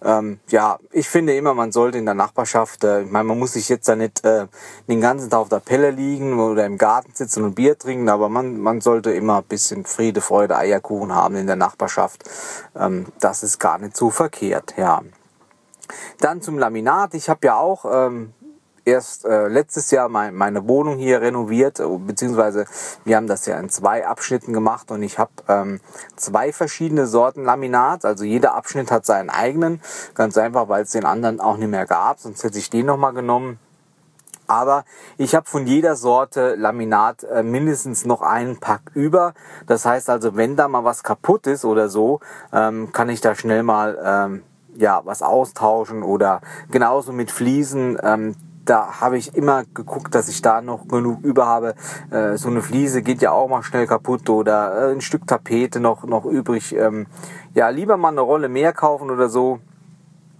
Ähm, 0.04 0.38
ja, 0.48 0.78
ich 0.90 1.08
finde 1.08 1.34
immer, 1.34 1.54
man 1.54 1.72
sollte 1.72 1.96
in 1.96 2.04
der 2.04 2.14
Nachbarschaft, 2.14 2.84
äh, 2.84 3.02
ich 3.02 3.10
meine, 3.10 3.24
man 3.24 3.38
muss 3.38 3.54
sich 3.54 3.70
jetzt 3.70 3.88
da 3.88 3.96
nicht 3.96 4.22
äh, 4.24 4.46
den 4.86 5.00
ganzen 5.00 5.30
Tag 5.30 5.40
auf 5.40 5.48
der 5.48 5.60
Pelle 5.60 5.90
liegen 5.90 6.38
oder 6.38 6.66
im 6.66 6.76
Garten 6.76 7.12
sitzen 7.14 7.42
und 7.42 7.54
Bier 7.54 7.78
trinken, 7.78 8.10
aber 8.10 8.28
man, 8.28 8.60
man 8.60 8.82
sollte 8.82 9.12
immer 9.12 9.38
ein 9.38 9.44
bisschen 9.44 9.86
Friede, 9.86 10.20
Freude, 10.20 10.58
Eierkuchen 10.58 11.14
haben 11.14 11.36
in 11.36 11.46
der 11.46 11.56
Nachbarschaft. 11.56 12.24
Ähm, 12.76 13.06
das 13.18 13.42
ist 13.42 13.58
gar 13.58 13.78
nicht 13.78 13.96
so 13.96 14.10
verkehrt, 14.10 14.74
ja. 14.76 15.00
Dann 16.20 16.42
zum 16.42 16.58
Laminat. 16.58 17.14
Ich 17.14 17.28
habe 17.30 17.46
ja 17.46 17.56
auch 17.56 17.84
ähm, 17.90 18.34
erst 18.84 19.24
äh, 19.24 19.48
letztes 19.48 19.90
Jahr 19.90 20.08
mein, 20.08 20.34
meine 20.34 20.68
Wohnung 20.68 20.98
hier 20.98 21.20
renoviert, 21.20 21.80
äh, 21.80 21.86
beziehungsweise 21.98 22.66
wir 23.04 23.16
haben 23.16 23.26
das 23.26 23.46
ja 23.46 23.58
in 23.58 23.68
zwei 23.70 24.06
Abschnitten 24.06 24.52
gemacht 24.52 24.90
und 24.90 25.02
ich 25.02 25.18
habe 25.18 25.32
ähm, 25.48 25.80
zwei 26.16 26.52
verschiedene 26.52 27.06
Sorten 27.06 27.44
Laminat. 27.44 28.04
Also 28.04 28.24
jeder 28.24 28.54
Abschnitt 28.54 28.90
hat 28.90 29.06
seinen 29.06 29.30
eigenen, 29.30 29.80
ganz 30.14 30.36
einfach, 30.36 30.68
weil 30.68 30.82
es 30.84 30.90
den 30.90 31.04
anderen 31.04 31.40
auch 31.40 31.56
nicht 31.56 31.70
mehr 31.70 31.86
gab, 31.86 32.20
sonst 32.20 32.44
hätte 32.44 32.58
ich 32.58 32.70
den 32.70 32.86
nochmal 32.86 33.12
genommen. 33.12 33.58
Aber 34.46 34.84
ich 35.16 35.34
habe 35.34 35.46
von 35.46 35.66
jeder 35.66 35.96
Sorte 35.96 36.54
Laminat 36.54 37.24
äh, 37.24 37.42
mindestens 37.42 38.04
noch 38.04 38.20
einen 38.20 38.60
Pack 38.60 38.82
über. 38.92 39.32
Das 39.66 39.86
heißt 39.86 40.10
also, 40.10 40.36
wenn 40.36 40.54
da 40.54 40.68
mal 40.68 40.84
was 40.84 41.02
kaputt 41.02 41.46
ist 41.46 41.64
oder 41.64 41.88
so, 41.88 42.20
ähm, 42.52 42.92
kann 42.92 43.08
ich 43.08 43.22
da 43.22 43.34
schnell 43.34 43.62
mal 43.62 43.98
ähm, 44.04 44.42
ja 44.76 45.00
was 45.04 45.22
austauschen 45.22 46.02
oder 46.02 46.42
genauso 46.70 47.12
mit 47.12 47.30
Fliesen. 47.30 47.98
Ähm, 48.02 48.36
da 48.64 49.00
habe 49.00 49.18
ich 49.18 49.34
immer 49.34 49.64
geguckt, 49.74 50.14
dass 50.14 50.28
ich 50.28 50.42
da 50.42 50.60
noch 50.60 50.88
genug 50.88 51.22
über 51.22 51.46
habe. 51.46 51.74
Äh, 52.10 52.36
so 52.36 52.48
eine 52.48 52.62
Fliese 52.62 53.02
geht 53.02 53.20
ja 53.22 53.32
auch 53.32 53.48
mal 53.48 53.62
schnell 53.62 53.86
kaputt 53.86 54.28
oder 54.30 54.88
äh, 54.88 54.92
ein 54.92 55.00
Stück 55.00 55.26
Tapete 55.26 55.80
noch, 55.80 56.04
noch 56.04 56.24
übrig. 56.24 56.74
Ähm, 56.74 57.06
ja, 57.54 57.68
lieber 57.68 57.96
mal 57.96 58.08
eine 58.08 58.20
Rolle 58.20 58.48
mehr 58.48 58.72
kaufen 58.72 59.10
oder 59.10 59.28
so. 59.28 59.60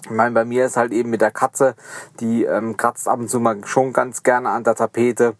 Ich 0.05 0.11
meine, 0.11 0.35
bei 0.35 0.45
mir 0.45 0.67
ist 0.67 0.77
halt 0.77 0.93
eben 0.93 1.11
mit 1.11 1.23
der 1.23 1.31
Katze, 1.31 1.75
die 2.21 2.45
ähm, 2.45 2.77
kratzt 2.77 3.09
ab 3.09 3.21
und 3.21 3.31
zu 3.31 3.41
mal 3.41 3.65
schon 3.65 3.93
ganz 3.93 4.23
gerne 4.23 4.51
an 4.51 4.65
der 4.65 4.75
Tapete. 4.75 5.35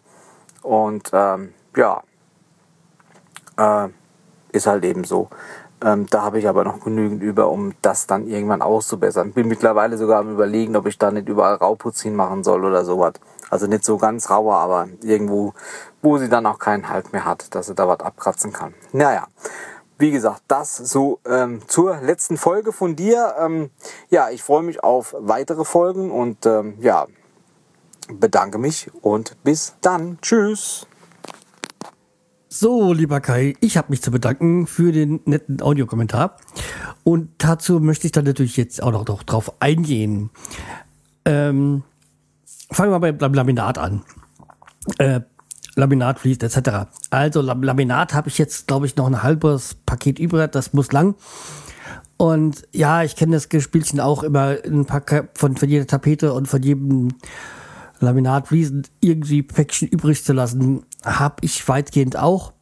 Und 0.63 1.11
ähm, 1.13 1.53
ja, 1.75 2.01
äh, 3.57 3.89
ist 4.51 4.67
halt 4.67 4.83
eben 4.85 5.03
so. 5.03 5.29
Ähm, 5.85 6.07
da 6.09 6.23
habe 6.23 6.39
ich 6.39 6.47
aber 6.47 6.63
noch 6.63 6.79
genügend 6.83 7.21
über, 7.21 7.49
um 7.51 7.75
das 7.83 8.07
dann 8.07 8.27
irgendwann 8.27 8.63
auszubessern. 8.63 9.33
Bin 9.33 9.47
mittlerweile 9.47 9.99
sogar 9.99 10.21
am 10.21 10.33
überlegen, 10.33 10.75
ob 10.75 10.87
ich 10.87 10.97
da 10.97 11.11
nicht 11.11 11.29
überall 11.29 11.55
Rauputz 11.55 12.01
hinmachen 12.01 12.43
soll 12.43 12.65
oder 12.65 12.83
sowas. 12.83 13.13
Also 13.51 13.67
nicht 13.67 13.85
so 13.85 13.97
ganz 13.97 14.31
rauer, 14.31 14.55
aber 14.55 14.87
irgendwo, 15.03 15.53
wo 16.01 16.17
sie 16.17 16.27
dann 16.27 16.47
auch 16.47 16.57
keinen 16.57 16.89
Halt 16.89 17.13
mehr 17.13 17.23
hat, 17.23 17.53
dass 17.53 17.67
sie 17.67 17.75
da 17.75 17.87
was 17.87 17.99
abkratzen 17.99 18.51
kann. 18.51 18.73
Naja, 18.93 19.27
wie 19.99 20.09
gesagt, 20.09 20.41
das 20.47 20.75
so 20.75 21.19
ähm, 21.29 21.61
zur 21.67 21.97
letzten 21.97 22.37
Folge 22.37 22.71
von 22.71 22.95
dir. 22.95 23.35
Ähm, 23.39 23.69
ja, 24.09 24.31
ich 24.31 24.41
freue 24.41 24.63
mich 24.63 24.83
auf 24.83 25.15
weitere 25.19 25.65
Folgen 25.65 26.09
und 26.09 26.47
ähm, 26.47 26.79
ja, 26.79 27.05
bedanke 28.11 28.57
mich 28.57 28.89
und 29.03 29.37
bis 29.43 29.75
dann. 29.81 30.17
Tschüss. 30.23 30.87
So, 32.57 32.93
lieber 32.93 33.19
Kai, 33.19 33.53
ich 33.59 33.75
habe 33.75 33.87
mich 33.89 34.01
zu 34.01 34.11
bedanken 34.11 34.65
für 34.65 34.93
den 34.93 35.19
netten 35.25 35.61
Audiokommentar. 35.61 36.37
Und 37.03 37.27
dazu 37.39 37.81
möchte 37.81 38.07
ich 38.07 38.13
dann 38.13 38.23
natürlich 38.23 38.55
jetzt 38.55 38.81
auch 38.81 38.93
noch, 38.93 39.05
noch 39.05 39.23
drauf 39.23 39.51
eingehen. 39.59 40.29
Ähm, 41.25 41.83
fangen 42.71 42.91
wir 42.91 43.11
beim 43.11 43.33
Laminat 43.33 43.77
an. 43.77 44.03
Äh, 44.99 45.19
Laminat 45.75 46.19
fließt 46.19 46.43
etc. 46.43 46.87
Also 47.09 47.41
Laminat 47.41 48.13
habe 48.13 48.29
ich 48.29 48.37
jetzt, 48.37 48.67
glaube 48.67 48.85
ich, 48.85 48.95
noch 48.95 49.07
ein 49.07 49.21
halbes 49.21 49.75
Paket 49.85 50.17
über. 50.17 50.47
Das 50.47 50.71
muss 50.71 50.93
lang. 50.93 51.15
Und 52.15 52.65
ja, 52.71 53.03
ich 53.03 53.17
kenne 53.17 53.33
das 53.33 53.63
Spielchen 53.63 53.99
auch 53.99 54.23
immer 54.23 54.55
ein 54.65 54.85
Pack 54.85 55.29
von, 55.33 55.57
von 55.57 55.67
jeder 55.67 55.87
Tapete 55.87 56.31
und 56.31 56.47
von 56.47 56.63
jedem 56.63 57.15
Laminat 57.99 58.47
fließend 58.47 58.91
irgendwie 58.99 59.43
Päckchen 59.43 59.87
übrig 59.87 60.23
zu 60.23 60.33
lassen, 60.33 60.83
habe 61.03 61.37
ich 61.41 61.67
weitgehend 61.67 62.17
auch. 62.17 62.53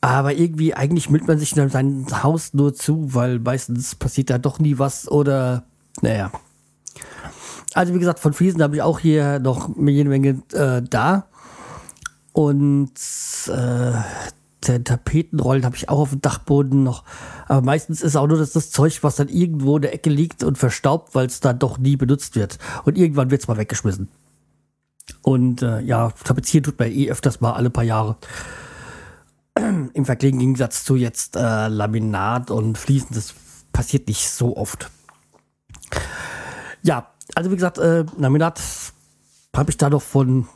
Aber 0.00 0.32
irgendwie, 0.32 0.74
eigentlich 0.74 1.10
müllt 1.10 1.28
man 1.28 1.38
sich 1.38 1.56
in 1.56 1.68
sein 1.68 2.06
Haus 2.22 2.54
nur 2.54 2.74
zu, 2.74 3.12
weil 3.14 3.38
meistens 3.38 3.94
passiert 3.94 4.30
da 4.30 4.38
doch 4.38 4.58
nie 4.58 4.78
was 4.78 5.10
oder, 5.10 5.64
naja. 6.00 6.32
Also 7.74 7.94
wie 7.94 7.98
gesagt, 7.98 8.18
von 8.18 8.32
Fliesen 8.32 8.62
habe 8.62 8.76
ich 8.76 8.82
auch 8.82 8.98
hier 8.98 9.38
noch 9.38 9.70
jede 9.76 10.08
Menge 10.08 10.42
äh, 10.52 10.82
da. 10.82 11.26
Und 12.32 12.92
äh, 13.48 13.92
Tapetenrollen 14.60 15.64
habe 15.64 15.76
ich 15.76 15.88
auch 15.88 16.00
auf 16.00 16.10
dem 16.10 16.20
Dachboden 16.20 16.82
noch. 16.82 17.04
Aber 17.46 17.62
meistens 17.62 18.02
ist 18.02 18.16
auch 18.16 18.26
nur 18.26 18.38
das, 18.38 18.52
das 18.52 18.70
Zeug, 18.70 19.02
was 19.02 19.16
dann 19.16 19.28
irgendwo 19.28 19.76
in 19.76 19.82
der 19.82 19.94
Ecke 19.94 20.10
liegt 20.10 20.42
und 20.44 20.58
verstaubt, 20.58 21.14
weil 21.14 21.26
es 21.26 21.40
dann 21.40 21.58
doch 21.58 21.78
nie 21.78 21.96
benutzt 21.96 22.36
wird. 22.36 22.58
Und 22.84 22.96
irgendwann 22.96 23.30
wird 23.30 23.42
es 23.42 23.48
mal 23.48 23.56
weggeschmissen. 23.56 24.08
Und 25.22 25.62
äh, 25.62 25.80
ja, 25.80 26.10
tapezieren 26.24 26.64
tut 26.64 26.78
man 26.78 26.90
eh 26.90 27.10
öfters 27.10 27.40
mal 27.40 27.52
alle 27.52 27.70
paar 27.70 27.84
Jahre. 27.84 28.16
Im 29.56 30.04
Gegensatz 30.04 30.84
zu 30.84 30.96
jetzt 30.96 31.36
äh, 31.36 31.68
Laminat 31.68 32.50
und 32.50 32.78
Fliesen, 32.78 33.14
das 33.14 33.34
passiert 33.72 34.08
nicht 34.08 34.28
so 34.28 34.56
oft. 34.56 34.90
Ja, 36.82 37.10
also 37.34 37.50
wie 37.50 37.56
gesagt, 37.56 37.78
äh, 37.78 38.04
Laminat 38.16 38.60
habe 39.54 39.70
ich 39.70 39.76
da 39.76 39.90
noch 39.90 40.02
von, 40.02 40.46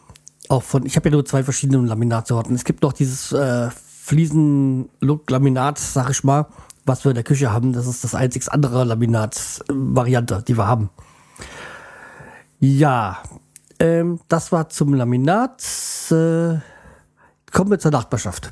auch 0.48 0.62
von, 0.62 0.86
ich 0.86 0.96
habe 0.96 1.08
ja 1.08 1.12
nur 1.12 1.24
zwei 1.24 1.42
verschiedene 1.42 1.86
Laminatsorten. 1.86 2.54
Es 2.54 2.64
gibt 2.64 2.82
noch 2.82 2.92
dieses 2.92 3.32
äh, 3.32 3.70
Fliesen-Look-Laminat, 3.70 5.78
sag 5.78 6.10
ich 6.10 6.24
mal, 6.24 6.46
was 6.84 7.04
wir 7.04 7.10
in 7.10 7.16
der 7.16 7.24
Küche 7.24 7.52
haben. 7.52 7.72
Das 7.72 7.86
ist 7.86 8.04
das 8.04 8.14
einzig 8.14 8.50
andere 8.50 8.84
Laminat-Variante, 8.84 10.44
die 10.46 10.56
wir 10.56 10.66
haben. 10.66 10.90
Ja, 12.60 13.18
ähm, 13.84 14.18
das 14.28 14.50
war 14.50 14.70
zum 14.70 14.94
Laminat. 14.94 15.62
Äh, 16.10 16.56
kommen 17.52 17.70
wir 17.70 17.78
zur 17.78 17.90
Nachbarschaft. 17.90 18.50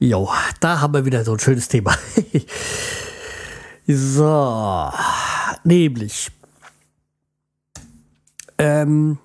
Jo, 0.00 0.28
da 0.58 0.80
haben 0.80 0.94
wir 0.94 1.04
wieder 1.04 1.24
so 1.24 1.34
ein 1.34 1.38
schönes 1.38 1.68
Thema. 1.68 1.94
so, 3.86 4.90
nämlich, 5.62 6.32
ähm, 8.58 9.18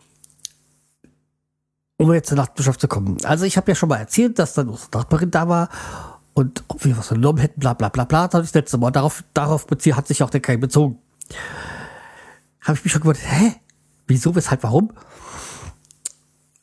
um 1.97 2.13
jetzt 2.13 2.29
zur 2.29 2.37
Nachbarschaft 2.37 2.81
zu 2.81 2.87
kommen. 2.87 3.17
Also 3.23 3.45
ich 3.45 3.57
habe 3.57 3.71
ja 3.71 3.75
schon 3.75 3.89
mal 3.89 3.97
erzählt, 3.97 4.37
dass 4.37 4.53
dann 4.53 4.69
unsere 4.69 4.95
Nachbarin 4.95 5.31
da 5.31 5.49
war 5.49 5.69
und 6.35 6.63
ob 6.67 6.85
wir 6.85 6.95
was 6.95 7.09
genommen 7.09 7.39
hätten, 7.39 7.59
bla 7.59 7.73
bla 7.73 7.89
bla 7.89 8.05
bla, 8.05 8.27
das 8.27 8.35
habe 8.35 8.43
ich 8.43 8.51
das 8.51 8.61
letzte 8.61 8.77
Mal. 8.77 8.91
Darauf, 8.91 9.23
darauf 9.33 9.65
hat 9.71 10.07
sich 10.07 10.21
auch 10.21 10.29
der 10.29 10.41
Keim 10.41 10.59
bezogen. 10.59 10.99
Habe 12.61 12.77
ich 12.77 12.83
mich 12.83 12.93
schon 12.93 13.01
gewundert, 13.01 13.23
hä? 13.25 13.55
Wieso, 14.07 14.35
weshalb, 14.35 14.63
warum? 14.63 14.91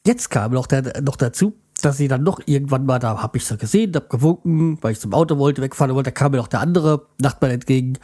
Jetzt 0.07 0.31
kam 0.31 0.53
noch, 0.53 0.67
der, 0.67 1.03
noch 1.03 1.17
dazu, 1.17 1.55
dass 1.83 1.97
sie 1.97 2.09
dann 2.09 2.23
noch 2.23 2.41
irgendwann 2.47 2.87
mal, 2.87 2.99
da 2.99 3.23
habe 3.23 3.39
ich 3.39 3.45
so 3.45 3.57
gesehen, 3.57 3.95
habe 3.95 4.09
gewunken, 4.09 4.79
weil 4.83 4.93
ich 4.93 5.01
zum 5.01 5.15
Auto 5.15 5.39
wollte, 5.39 5.63
wegfahren 5.63 5.95
wollte, 5.95 6.11
da 6.11 6.15
kam 6.15 6.33
mir 6.33 6.39
noch 6.39 6.49
der 6.49 6.61
andere 6.61 7.07
Nachbar 7.21 7.51
entgegen. 7.51 7.99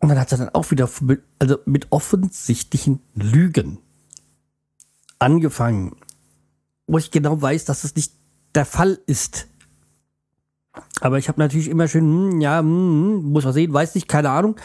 Und 0.00 0.08
dann 0.08 0.18
hat 0.18 0.30
er 0.32 0.38
dann 0.38 0.48
auch 0.50 0.70
wieder 0.70 0.88
mit, 1.00 1.22
also 1.38 1.58
mit 1.64 1.88
offensichtlichen 1.90 3.00
Lügen 3.14 3.78
angefangen, 5.18 5.96
wo 6.86 6.98
ich 6.98 7.10
genau 7.10 7.40
weiß, 7.40 7.64
dass 7.64 7.84
es 7.84 7.96
nicht 7.96 8.12
der 8.54 8.64
Fall 8.64 8.98
ist. 9.06 9.48
Aber 11.00 11.18
ich 11.18 11.28
habe 11.28 11.40
natürlich 11.40 11.68
immer 11.68 11.88
schön, 11.88 12.04
hm, 12.04 12.40
ja, 12.40 12.60
hm, 12.60 12.66
hm, 12.66 13.22
muss 13.32 13.44
man 13.44 13.52
sehen, 13.52 13.72
weiß 13.72 13.96
nicht, 13.96 14.08
keine 14.08 14.30
Ahnung, 14.30 14.56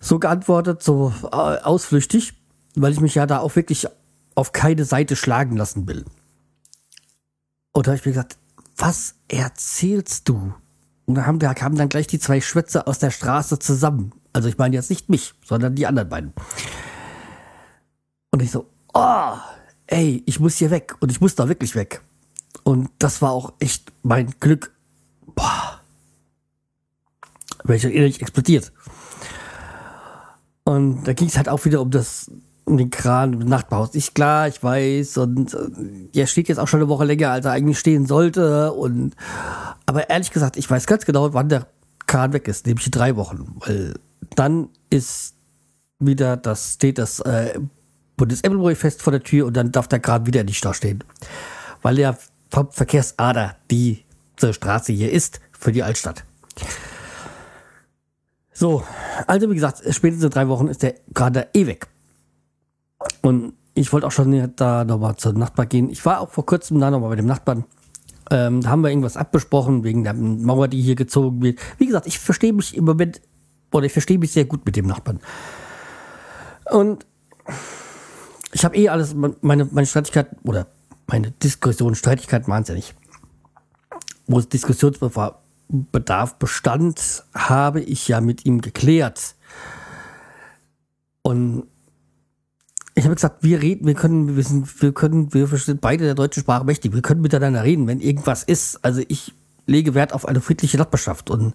so 0.00 0.18
geantwortet, 0.18 0.82
so 0.82 1.12
äh, 1.30 1.36
ausflüchtig 1.36 2.34
weil 2.74 2.92
ich 2.92 3.00
mich 3.00 3.14
ja 3.14 3.26
da 3.26 3.38
auch 3.38 3.54
wirklich 3.56 3.86
auf 4.34 4.52
keine 4.52 4.84
Seite 4.84 5.16
schlagen 5.16 5.56
lassen 5.56 5.86
will. 5.86 6.04
Und 7.72 7.86
da 7.86 7.90
habe 7.90 7.98
ich 7.98 8.06
mir 8.06 8.12
gesagt, 8.12 8.36
was 8.76 9.14
erzählst 9.28 10.28
du? 10.28 10.54
Und 11.06 11.16
da 11.16 11.26
haben, 11.26 11.38
da 11.38 11.54
kamen 11.54 11.76
dann 11.76 11.88
gleich 11.88 12.06
die 12.06 12.18
zwei 12.18 12.40
Schwätze 12.40 12.86
aus 12.86 12.98
der 12.98 13.10
Straße 13.10 13.58
zusammen. 13.58 14.12
Also 14.32 14.48
ich 14.48 14.58
meine 14.58 14.74
jetzt 14.74 14.90
nicht 14.90 15.08
mich, 15.08 15.34
sondern 15.44 15.74
die 15.74 15.86
anderen 15.86 16.08
beiden. 16.08 16.32
Und 18.30 18.42
ich 18.42 18.50
so, 18.50 18.68
oh, 18.94 19.34
ey, 19.86 20.22
ich 20.26 20.40
muss 20.40 20.56
hier 20.56 20.70
weg. 20.70 20.96
Und 21.00 21.12
ich 21.12 21.20
muss 21.20 21.34
da 21.34 21.48
wirklich 21.48 21.74
weg. 21.74 22.00
Und 22.62 22.90
das 22.98 23.22
war 23.22 23.30
auch 23.30 23.52
echt 23.58 23.92
mein 24.02 24.34
Glück. 24.40 24.72
Boah. 25.26 25.80
Welcher 27.64 27.90
innerlich 27.90 28.20
explodiert. 28.20 28.72
Und 30.64 31.04
da 31.04 31.12
ging 31.12 31.28
es 31.28 31.36
halt 31.36 31.48
auch 31.48 31.64
wieder 31.64 31.80
um 31.80 31.90
das 31.90 32.30
den 32.66 32.90
Kran 32.90 33.34
im 33.34 33.48
Nachtbaus. 33.48 33.94
Ich 33.94 34.14
klar, 34.14 34.48
ich 34.48 34.62
weiß 34.62 35.18
und 35.18 35.54
äh, 35.54 35.58
der 36.14 36.26
steht 36.26 36.48
jetzt 36.48 36.58
auch 36.58 36.68
schon 36.68 36.80
eine 36.80 36.88
Woche 36.88 37.04
länger, 37.04 37.30
als 37.30 37.44
er 37.44 37.52
eigentlich 37.52 37.78
stehen 37.78 38.06
sollte 38.06 38.72
und 38.72 39.14
aber 39.86 40.08
ehrlich 40.08 40.30
gesagt, 40.30 40.56
ich 40.56 40.70
weiß 40.70 40.86
ganz 40.86 41.04
genau, 41.04 41.34
wann 41.34 41.48
der 41.48 41.66
Kran 42.06 42.32
weg 42.32 42.48
ist, 42.48 42.66
nämlich 42.66 42.86
in 42.86 42.92
drei 42.92 43.16
Wochen, 43.16 43.56
weil 43.60 43.94
dann 44.34 44.68
ist 44.90 45.34
wieder 45.98 46.36
das 46.36 46.74
steht 46.74 46.98
das 46.98 47.20
äh, 47.20 47.58
Bundes-Emmelburg-Fest 48.16 49.02
vor 49.02 49.10
der 49.10 49.22
Tür 49.22 49.46
und 49.46 49.56
dann 49.56 49.72
darf 49.72 49.88
der 49.88 50.00
Kran 50.00 50.26
wieder 50.26 50.44
nicht 50.44 50.64
da 50.64 50.72
stehen, 50.72 51.04
weil 51.82 51.96
der 51.96 52.16
Verkehrsader 52.70 53.56
die 53.70 54.04
zur 54.36 54.52
Straße 54.52 54.92
hier 54.92 55.12
ist 55.12 55.40
für 55.52 55.72
die 55.72 55.82
Altstadt. 55.82 56.24
So, 58.52 58.84
also 59.26 59.50
wie 59.50 59.54
gesagt, 59.54 59.82
spätestens 59.90 60.24
in 60.24 60.30
drei 60.30 60.48
Wochen 60.48 60.68
ist 60.68 60.82
der 60.82 60.94
gerade 61.12 61.48
eh 61.54 61.66
weg. 61.66 61.88
Und 63.22 63.54
ich 63.74 63.92
wollte 63.92 64.06
auch 64.06 64.12
schon 64.12 64.52
da 64.56 64.84
nochmal 64.84 65.16
zur 65.16 65.32
Nachbar 65.32 65.66
gehen. 65.66 65.90
Ich 65.90 66.04
war 66.04 66.20
auch 66.20 66.30
vor 66.30 66.46
kurzem 66.46 66.78
da 66.78 66.90
nochmal 66.90 67.10
bei 67.10 67.16
dem 67.16 67.26
Nachbarn. 67.26 67.64
Ähm, 68.30 68.62
da 68.62 68.70
haben 68.70 68.82
wir 68.82 68.88
irgendwas 68.88 69.16
abgesprochen 69.16 69.84
wegen 69.84 70.04
der 70.04 70.14
Mauer, 70.14 70.68
die 70.68 70.80
hier 70.80 70.94
gezogen 70.94 71.42
wird. 71.42 71.58
Wie 71.78 71.86
gesagt, 71.86 72.06
ich 72.06 72.18
verstehe 72.18 72.52
mich 72.52 72.76
im 72.76 72.84
Moment, 72.84 73.20
oder 73.72 73.86
ich 73.86 73.92
verstehe 73.92 74.18
mich 74.18 74.32
sehr 74.32 74.44
gut 74.44 74.64
mit 74.64 74.76
dem 74.76 74.86
Nachbarn. 74.86 75.20
Und 76.70 77.04
ich 78.52 78.64
habe 78.64 78.76
eh 78.76 78.88
alles, 78.88 79.14
meine, 79.14 79.66
meine 79.70 79.86
Streitigkeit, 79.86 80.28
oder 80.44 80.68
meine 81.06 81.32
Diskussion, 81.32 81.94
Streitigkeit 81.94 82.48
waren 82.48 82.62
es 82.62 82.68
ja 82.68 82.74
nicht. 82.74 82.94
Wo 84.26 84.38
es 84.38 84.48
Diskussionsbedarf 84.48 86.34
bestand, 86.38 87.24
habe 87.34 87.80
ich 87.80 88.08
ja 88.08 88.22
mit 88.22 88.46
ihm 88.46 88.62
geklärt. 88.62 89.34
Und 91.22 91.64
ich 92.94 93.04
habe 93.04 93.14
gesagt, 93.14 93.42
wir 93.42 93.60
reden, 93.60 93.86
wir 93.86 93.94
können, 93.94 94.36
wir 94.36 94.44
sind, 94.44 94.80
wir 94.80 94.92
können, 94.92 95.34
wir 95.34 95.48
verstehen 95.48 95.78
beide 95.80 96.04
der 96.04 96.14
deutschen 96.14 96.42
Sprache 96.42 96.64
mächtig. 96.64 96.94
Wir 96.94 97.02
können 97.02 97.22
miteinander 97.22 97.64
reden, 97.64 97.88
wenn 97.88 98.00
irgendwas 98.00 98.44
ist. 98.44 98.84
Also 98.84 99.02
ich 99.08 99.34
lege 99.66 99.94
Wert 99.94 100.12
auf 100.12 100.26
eine 100.26 100.40
friedliche 100.40 100.78
Nachbarschaft 100.78 101.30
und 101.30 101.54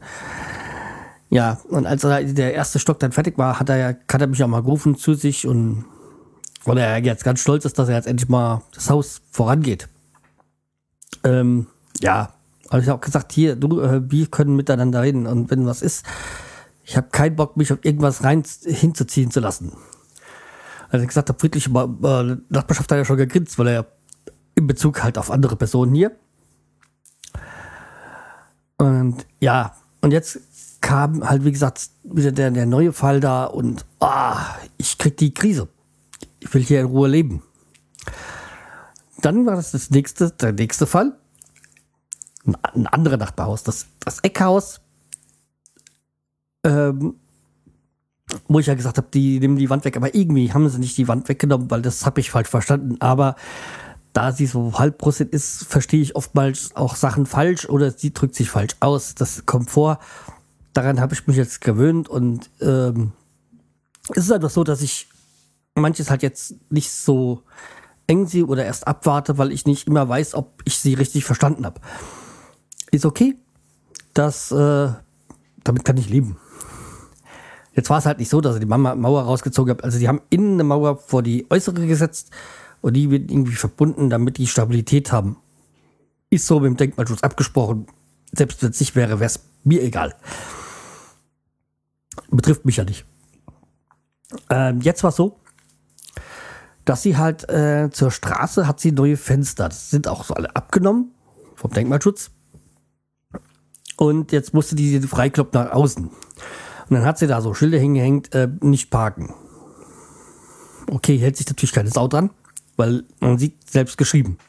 ja, 1.30 1.60
und 1.69 1.86
als 1.86 2.02
der 2.02 2.54
erste 2.56 2.80
Stock 2.80 2.99
dann 2.99 3.12
fertig 3.12 3.38
war, 3.38 3.60
hat 3.60 3.69
er 3.69 3.99
hat 4.12 4.21
er 4.21 4.28
mich 4.28 4.43
auch 4.43 4.47
mal 4.47 4.63
gerufen 4.63 4.95
zu 4.95 5.13
sich 5.13 5.45
und 5.45 5.86
weil 6.65 6.80
er 6.80 6.97
jetzt 6.97 7.23
ganz 7.23 7.39
stolz 7.39 7.65
ist, 7.65 7.78
dass 7.78 7.88
er 7.88 7.95
jetzt 7.95 8.08
endlich 8.08 8.30
mal 8.30 8.63
das 8.73 8.89
Haus 8.89 9.21
vorangeht. 9.32 9.88
Ähm, 11.23 11.67
ja, 12.02 12.34
habe 12.69 12.82
ich 12.82 12.89
auch 12.89 12.99
gesagt, 12.99 13.32
hier, 13.32 13.56
du, 13.56 13.80
äh, 13.80 14.02
wir 14.12 14.28
können 14.28 14.56
miteinander 14.56 15.04
reden 15.04 15.28
und 15.28 15.52
wenn 15.52 15.65
was 15.65 15.82
ist, 15.84 16.04
ich 16.84 16.97
habe 16.97 17.10
keinen 17.12 17.36
Bock, 17.36 17.56
mich 17.56 17.71
auf 17.71 17.80
irgendwas 17.84 18.23
rein 18.23 18.43
hinzuziehen 18.65 19.30
zu 19.32 19.39
lassen. 19.39 19.73
Also 20.89 21.06
gesagt, 21.06 21.30
der 21.30 21.36
friedliche 21.36 21.69
äh, 21.69 22.38
Nachbarschaft 22.49 22.91
hat 22.91 22.97
ja 22.97 23.06
schon 23.06 23.17
gegrinst, 23.17 23.58
weil 23.60 23.67
er 23.67 23.86
in 24.56 24.67
Bezug 24.67 25.04
halt 25.04 25.17
auf 25.17 25.32
andere 25.32 25.56
Personen 25.56 25.93
hier. 25.93 26.12
Und 28.78 29.25
ja, 29.39 29.75
und 30.02 30.12
jetzt 30.12 30.39
kam 30.82 31.28
halt, 31.28 31.43
wie 31.43 31.52
gesagt, 31.52 31.89
wieder 32.04 32.32
der, 32.32 32.52
der 32.52 32.65
neue 32.65 32.93
Fall 32.93 33.19
da 33.19 33.45
und 33.45 33.86
ah, 33.99 34.56
ich 34.78 34.97
krieg 34.97 35.17
die 35.17 35.34
Krise. 35.34 35.67
Ich 36.39 36.54
will 36.54 36.63
hier 36.63 36.80
in 36.80 36.88
Ruhe 36.88 37.08
leben. 37.08 37.43
Dann 39.21 39.45
war 39.45 39.56
das, 39.56 39.71
das 39.71 39.89
nächste, 39.89 40.32
der 40.32 40.54
nächste 40.54 40.88
Fall. 40.88 41.17
Ein, 42.45 42.56
ein 42.73 42.88
anderes 42.88 43.19
Nachbarhaus, 43.19 43.63
das, 43.63 43.88
das 43.99 44.19
Eckhaus. 44.21 44.80
Ähm, 46.63 47.15
wo 48.48 48.60
ich 48.60 48.68
ja 48.68 48.76
gesagt 48.76 48.98
habe, 48.98 49.08
die 49.13 49.39
nehmen 49.39 49.58
die 49.58 49.70
Wand 49.70 49.86
weg, 49.86 49.98
aber 49.98 50.13
irgendwie 50.13 50.54
haben 50.54 50.68
sie 50.70 50.80
nicht 50.80 50.98
die 50.98 51.08
Wand 51.08 51.30
weggenommen, 51.30 51.70
weil 51.72 51.82
das 51.82 52.06
habe 52.06 52.20
ich 52.20 52.32
falsch 52.32 52.50
verstanden. 52.50 52.98
Aber 53.00 53.36
da 54.13 54.32
sie 54.32 54.46
so 54.46 54.78
halbbrustig 54.78 55.32
ist, 55.34 55.65
verstehe 55.65 56.02
ich 56.02 56.15
oftmals 56.15 56.76
auch 56.76 56.96
Sachen 56.96 57.26
falsch 57.26 57.68
oder 57.68 57.92
sie 57.92 58.13
drückt 58.13 58.36
sich 58.36 58.50
falsch 58.50 58.76
aus. 58.80 59.15
Das 59.15 59.46
kommt 59.46 59.70
vor. 59.70 60.00
Daran 60.74 61.00
habe 61.00 61.13
ich 61.13 61.28
mich 61.28 61.38
jetzt 61.38 61.62
gewöhnt 61.62 62.10
und 62.10 62.50
ähm, 62.62 63.12
es 64.10 64.26
ist 64.26 64.32
einfach 64.32 64.50
so, 64.50 64.63
dass 64.63 64.82
ich 64.82 65.08
manches 65.76 66.10
halt 66.10 66.24
jetzt 66.24 66.56
nicht 66.70 66.92
so 66.92 67.44
eng 68.08 68.26
sehe 68.28 68.46
oder 68.46 68.65
erst 68.65 68.88
abwarte, 68.88 69.38
weil 69.38 69.52
ich 69.52 69.65
nicht 69.65 69.88
immer 69.88 70.08
weiß, 70.10 70.34
ob 70.34 70.62
ich 70.65 70.80
sie 70.80 70.96
richtig 70.96 71.26
verstanden 71.26 71.65
habe. 71.65 71.80
Ist 72.92 73.06
okay. 73.06 73.36
Das, 74.13 74.52
äh, 74.52 74.89
damit 75.63 75.86
kann 75.86 75.98
ich 75.98 76.10
leben. 76.10 76.38
Jetzt 77.80 77.89
war 77.89 78.00
es 78.00 78.06
halt 78.06 78.20
nicht 78.20 78.28
so, 78.28 78.42
dass 78.42 78.56
er 78.56 78.60
die 78.60 78.65
Mauer 78.65 79.22
rausgezogen 79.22 79.72
hat. 79.72 79.86
Also 79.86 80.00
die 80.00 80.10
haben 80.10 80.20
innen 80.30 80.56
eine 80.56 80.65
Mauer 80.65 80.98
vor 80.98 81.24
die 81.24 81.50
äußere 81.50 81.88
gesetzt 81.88 82.30
und 82.82 82.94
die 82.94 83.10
wird 83.10 83.32
irgendwie 83.32 83.56
verbunden, 83.56 84.10
damit 84.10 84.38
die 84.38 84.48
Stabilität 84.48 85.13
haben. 85.13 85.38
Ist 86.30 86.46
so 86.46 86.60
mit 86.60 86.68
dem 86.68 86.76
Denkmalschutz 86.76 87.24
abgesprochen. 87.24 87.88
Selbst 88.34 88.62
wenn 88.62 88.72
es 88.72 88.82
nicht 88.82 88.98
wäre, 88.98 89.22
wäre 89.22 89.28
es 89.28 89.39
mir 89.63 89.82
egal. 89.82 90.13
Betrifft 92.30 92.65
mich 92.65 92.76
ja 92.76 92.84
nicht. 92.84 93.06
Ähm, 94.50 94.82
jetzt 94.82 95.02
war 95.04 95.12
es 95.12 95.15
so, 95.15 95.39
dass 96.84 97.02
sie 97.02 97.15
halt 97.15 97.50
äh, 97.50 97.89
zur 97.92 98.12
Straße 98.12 98.68
hat 98.68 98.82
sie 98.82 98.92
neue 98.92 99.15
Fenster. 99.15 99.70
Das 99.70 99.89
sind 99.89 100.10
auch 100.10 100.26
so 100.26 100.34
alle 100.34 100.54
abgenommen. 100.54 101.13
vom 101.56 101.72
Denkmalschutz. 101.72 102.32
Und 103.96 104.34
jetzt 104.34 104.54
musste 104.54 104.76
die 104.76 105.00
freikloppen 105.00 105.63
nach 105.63 105.72
außen. 105.72 106.10
Und 106.89 106.95
dann 106.95 107.06
hat 107.06 107.19
sie 107.19 107.28
da 107.28 107.41
so 107.41 107.54
Schilder 107.54 107.78
hingehängt, 107.78 108.34
äh, 108.34 108.49
nicht 108.62 108.89
parken. 108.89 109.34
Okay, 110.89 111.17
hält 111.17 111.38
sich 111.38 111.47
natürlich 111.47 111.71
keine 111.71 111.91
Sau 111.91 112.08
dran, 112.08 112.32
weil 112.78 113.04
man 113.19 113.38
sieht 113.38 113.69
selbst 113.69 113.97
geschrieben. 113.97 114.39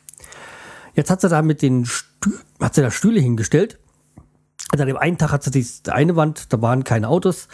Jetzt 0.94 1.10
hat 1.10 1.20
sie 1.20 1.28
da 1.28 1.42
mit 1.42 1.60
den 1.62 1.84
Stü 1.84 2.32
hat 2.60 2.74
sie 2.74 2.82
da 2.82 2.90
Stühle 2.90 3.20
hingestellt. 3.20 3.78
Und 4.72 4.80
an 4.80 4.86
dem 4.86 4.96
einen 4.96 5.18
Tag 5.18 5.32
hat 5.32 5.42
sie 5.42 5.50
die 5.50 5.66
eine 5.90 6.16
Wand, 6.16 6.52
da 6.52 6.62
waren 6.62 6.84
keine 6.84 7.08
Autos. 7.08 7.48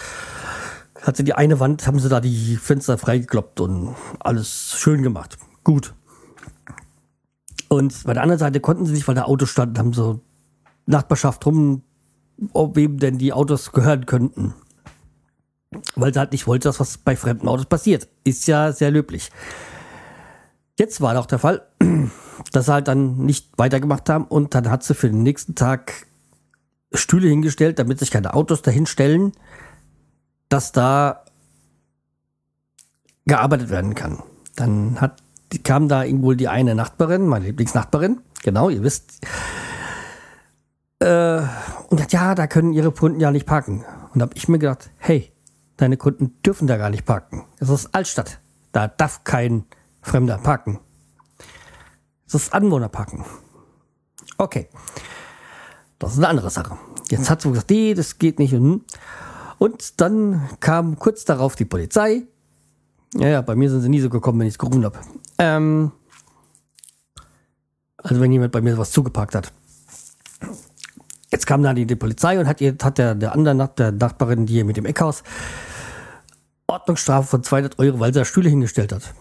Hat 1.02 1.16
sie 1.16 1.24
die 1.24 1.34
eine 1.34 1.60
Wand, 1.60 1.86
haben 1.86 1.98
sie 1.98 2.08
da 2.08 2.20
die 2.20 2.56
Fenster 2.56 2.98
freigekloppt 2.98 3.60
und 3.60 3.94
alles 4.20 4.76
schön 4.78 5.02
gemacht. 5.02 5.38
Gut. 5.64 5.94
Und 7.68 8.04
bei 8.04 8.12
der 8.12 8.22
anderen 8.22 8.38
Seite 8.38 8.60
konnten 8.60 8.86
sie 8.86 8.92
nicht, 8.92 9.08
weil 9.08 9.14
da 9.14 9.24
Autos 9.24 9.50
standen, 9.50 9.78
haben 9.78 9.92
so 9.92 10.20
Nachbarschaft 10.86 11.44
rum, 11.46 11.82
ob 12.52 12.76
wem 12.76 12.98
denn 12.98 13.18
die 13.18 13.32
Autos 13.32 13.72
gehören 13.72 14.06
könnten. 14.06 14.54
Weil 15.94 16.12
sie 16.12 16.18
halt 16.18 16.32
nicht 16.32 16.46
wollte, 16.46 16.68
dass 16.68 16.80
was 16.80 16.98
bei 16.98 17.16
fremden 17.16 17.48
Autos 17.48 17.66
passiert. 17.66 18.08
Ist 18.24 18.46
ja 18.46 18.72
sehr 18.72 18.90
löblich. 18.90 19.30
Jetzt 20.78 21.00
war 21.00 21.14
doch 21.14 21.26
der 21.26 21.38
Fall, 21.38 21.66
dass 22.52 22.66
sie 22.66 22.72
halt 22.72 22.88
dann 22.88 23.18
nicht 23.18 23.48
weitergemacht 23.56 24.08
haben 24.10 24.24
und 24.24 24.54
dann 24.54 24.70
hat 24.70 24.82
sie 24.84 24.94
für 24.94 25.08
den 25.08 25.22
nächsten 25.22 25.54
Tag 25.54 26.06
Stühle 26.92 27.28
hingestellt, 27.28 27.78
damit 27.78 27.98
sich 27.98 28.10
keine 28.10 28.34
Autos 28.34 28.62
dahin 28.62 28.86
stellen, 28.86 29.32
dass 30.48 30.72
da 30.72 31.24
gearbeitet 33.26 33.70
werden 33.70 33.94
kann. 33.94 34.22
Dann 34.54 35.00
hat, 35.00 35.22
kam 35.64 35.88
da 35.88 36.04
wohl 36.22 36.36
die 36.36 36.48
eine 36.48 36.74
Nachbarin, 36.74 37.26
meine 37.26 37.46
Lieblingsnachbarin, 37.46 38.20
genau, 38.42 38.68
ihr 38.68 38.82
wisst, 38.82 39.26
äh, 41.00 41.40
und 41.88 41.98
sagt, 41.98 42.12
ja, 42.12 42.34
da 42.34 42.46
können 42.46 42.72
ihre 42.72 42.92
Kunden 42.92 43.20
ja 43.20 43.30
nicht 43.30 43.46
parken. 43.46 43.84
Und 44.12 44.20
da 44.20 44.26
habe 44.26 44.36
ich 44.36 44.48
mir 44.48 44.58
gedacht, 44.58 44.90
hey, 44.98 45.30
deine 45.76 45.96
Kunden 45.96 46.40
dürfen 46.42 46.66
da 46.66 46.76
gar 46.76 46.90
nicht 46.90 47.04
parken. 47.04 47.44
Das 47.58 47.70
ist 47.70 47.94
Altstadt. 47.94 48.40
Da 48.72 48.88
darf 48.88 49.24
kein 49.24 49.64
Fremder 50.02 50.38
parken. 50.38 50.80
Das 52.24 52.34
ist 52.34 52.52
Anwohnerparken. 52.52 53.24
Okay. 54.38 54.68
Das 55.98 56.12
ist 56.12 56.18
eine 56.18 56.28
andere 56.28 56.50
Sache. 56.50 56.76
Jetzt 57.08 57.30
hat 57.30 57.42
sie 57.42 57.48
gesagt, 57.48 57.70
nee, 57.70 57.94
das 57.94 58.18
geht 58.18 58.38
nicht. 58.38 58.54
Und 59.58 60.00
dann 60.00 60.48
kam 60.60 60.98
kurz 60.98 61.24
darauf 61.24 61.56
die 61.56 61.64
Polizei. 61.64 62.24
Ja, 63.14 63.28
ja, 63.28 63.40
bei 63.40 63.54
mir 63.54 63.70
sind 63.70 63.80
sie 63.80 63.88
nie 63.88 64.00
so 64.00 64.10
gekommen, 64.10 64.40
wenn 64.40 64.46
ich 64.46 64.54
es 64.54 64.58
gerufen 64.58 64.84
habe. 64.84 64.98
Ähm, 65.38 65.92
also 67.96 68.20
wenn 68.20 68.32
jemand 68.32 68.52
bei 68.52 68.60
mir 68.60 68.76
was 68.76 68.90
zugeparkt 68.90 69.34
hat. 69.34 69.52
Jetzt 71.30 71.46
kam 71.46 71.62
dann 71.62 71.76
die, 71.76 71.96
Polizei 71.96 72.38
und 72.38 72.46
hat, 72.46 72.60
ihr, 72.60 72.76
hat 72.82 72.98
der, 72.98 73.14
der 73.14 73.32
andere 73.32 73.68
der 73.76 73.92
Nachbarin, 73.92 74.46
die 74.46 74.54
hier 74.54 74.64
mit 74.64 74.76
dem 74.76 74.86
Eckhaus, 74.86 75.22
Ordnungsstrafe 76.66 77.26
von 77.26 77.42
200 77.42 77.78
Euro, 77.78 78.00
weil 78.00 78.12
sie 78.12 78.20
da 78.20 78.24
Stühle 78.24 78.48
hingestellt 78.48 78.92
hat. 78.92 79.14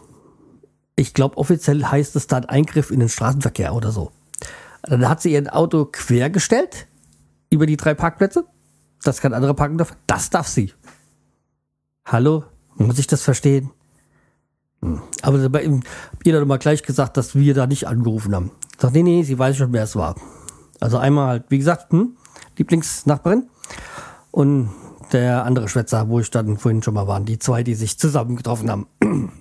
Ich 0.96 1.13
glaube, 1.13 1.38
offiziell 1.38 1.84
heißt 1.84 2.15
es 2.15 2.28
dann 2.28 2.46
Eingriff 2.46 2.91
in 2.91 3.00
den 3.00 3.10
Straßenverkehr 3.10 3.74
oder 3.74 3.91
so. 3.91 4.12
Dann 4.84 5.10
hat 5.10 5.22
sie 5.22 5.34
ihr 5.34 5.56
Auto 5.56 5.86
quergestellt 5.86 6.88
über 7.50 7.65
die 7.65 7.78
drei 7.78 7.94
Parkplätze. 7.94 8.46
Das 9.04 9.20
kann 9.20 9.34
andere 9.34 9.54
parken 9.54 9.78
dürfen. 9.78 9.98
Das 10.08 10.30
darf 10.30 10.48
sie. 10.48 10.74
Hallo? 12.06 12.44
Muss 12.76 13.00
ich 13.00 13.08
das 13.08 13.22
verstehen? 13.22 13.72
Hm. 14.82 15.02
Aber 15.22 15.39
ihr 15.39 16.39
hat 16.39 16.48
mal 16.48 16.58
gleich 16.58 16.84
gesagt, 16.84 17.18
dass 17.18 17.36
wir 17.36 17.54
da 17.54 17.68
nicht 17.68 17.88
angerufen 17.88 18.36
haben. 18.36 18.52
Ich 18.74 18.82
sag, 18.82 18.94
nee, 18.94 19.04
nee, 19.04 19.24
sie 19.24 19.39
weiß 19.39 19.58
schon, 19.58 19.74
wer 19.74 19.84
es 19.84 19.96
war. 19.96 20.15
Also 20.79 20.97
einmal 20.97 21.27
halt, 21.27 21.45
wie 21.49 21.57
gesagt, 21.57 21.91
hm, 21.91 22.17
Lieblingsnachbarin 22.57 23.49
und 24.31 24.69
der 25.11 25.45
andere 25.45 25.69
Schwätzer, 25.69 26.09
wo 26.09 26.19
ich 26.19 26.31
dann 26.31 26.57
vorhin 26.57 26.83
schon 26.83 26.93
mal 26.93 27.07
waren. 27.07 27.25
Die 27.25 27.39
zwei, 27.39 27.63
die 27.63 27.75
sich 27.75 27.99
zusammen 27.99 28.35
getroffen 28.35 28.69
haben. 28.69 28.88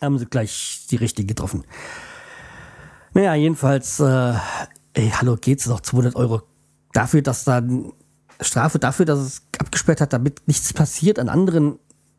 haben 0.00 0.18
sie 0.18 0.26
gleich 0.26 0.86
die 0.90 0.96
richtigen 0.96 1.28
getroffen. 1.28 1.64
Naja, 3.14 3.34
jedenfalls, 3.34 3.98
äh, 4.00 4.34
ey, 4.92 5.10
hallo, 5.10 5.36
geht's 5.40 5.66
noch 5.66 5.80
200 5.80 6.16
Euro 6.16 6.42
dafür, 6.92 7.22
dass 7.22 7.44
dann 7.44 7.92
Strafe 8.40 8.78
dafür, 8.78 9.06
dass 9.06 9.18
es 9.18 9.42
abgesperrt 9.58 10.00
hat, 10.00 10.12
damit 10.12 10.46
nichts 10.46 10.72
passiert 10.72 11.18
an 11.18 11.28
anderen 11.28 11.78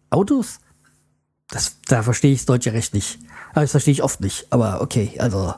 Autos? 0.09 0.59
Das, 1.49 1.77
da 1.87 2.03
verstehe 2.03 2.33
ich 2.33 2.39
das 2.39 2.45
deutsche 2.47 2.73
Recht 2.73 2.93
nicht. 2.93 3.19
Das 3.53 3.71
verstehe 3.71 3.93
ich 3.93 4.03
oft 4.03 4.21
nicht. 4.21 4.47
Aber 4.49 4.81
okay, 4.81 5.15
also 5.19 5.53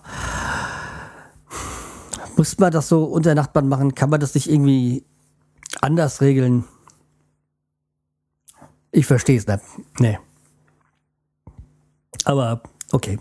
muss 2.39 2.58
man 2.58 2.71
das 2.71 2.88
so 2.88 3.04
unter 3.04 3.36
Nachbarn 3.36 3.67
machen? 3.67 3.95
Kann 3.95 4.10
man 4.10 4.21
das 4.21 4.34
nicht 4.34 4.49
irgendwie 4.49 5.04
anders 5.82 6.21
regeln? 6.21 6.63
Ich 8.93 9.06
verstehe 9.06 9.38
es 9.38 9.45
nicht. 9.45 9.60
Nee. 9.99 10.17
Aber 12.23 12.63
okay. 12.93 13.19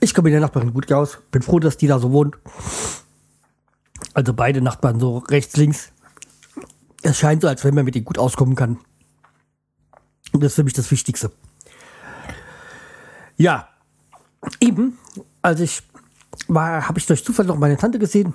Ich 0.00 0.14
komme 0.14 0.24
mit 0.24 0.32
der 0.32 0.40
Nachbarin 0.40 0.72
gut 0.72 0.90
aus. 0.90 1.18
Bin 1.30 1.42
froh, 1.42 1.58
dass 1.58 1.76
die 1.76 1.86
da 1.86 1.98
so 1.98 2.12
wohnt. 2.12 2.38
Also 4.14 4.32
beide 4.32 4.62
Nachbarn 4.62 4.98
so 4.98 5.18
rechts, 5.18 5.58
links. 5.58 5.92
Es 7.02 7.18
scheint 7.18 7.42
so, 7.42 7.48
als 7.48 7.62
wenn 7.62 7.74
man 7.74 7.84
mit 7.84 7.94
ihnen 7.94 8.06
gut 8.06 8.16
auskommen 8.16 8.56
kann. 8.56 8.78
Und 10.32 10.42
das 10.42 10.52
ist 10.52 10.56
für 10.56 10.64
mich 10.64 10.72
das 10.72 10.90
Wichtigste. 10.90 11.30
Ja, 13.36 13.68
eben, 14.60 14.96
als 15.42 15.60
ich 15.60 15.82
habe 16.54 16.98
ich 16.98 17.06
durch 17.06 17.24
Zufall 17.24 17.46
noch 17.46 17.58
meine 17.58 17.76
Tante 17.76 17.98
gesehen. 17.98 18.34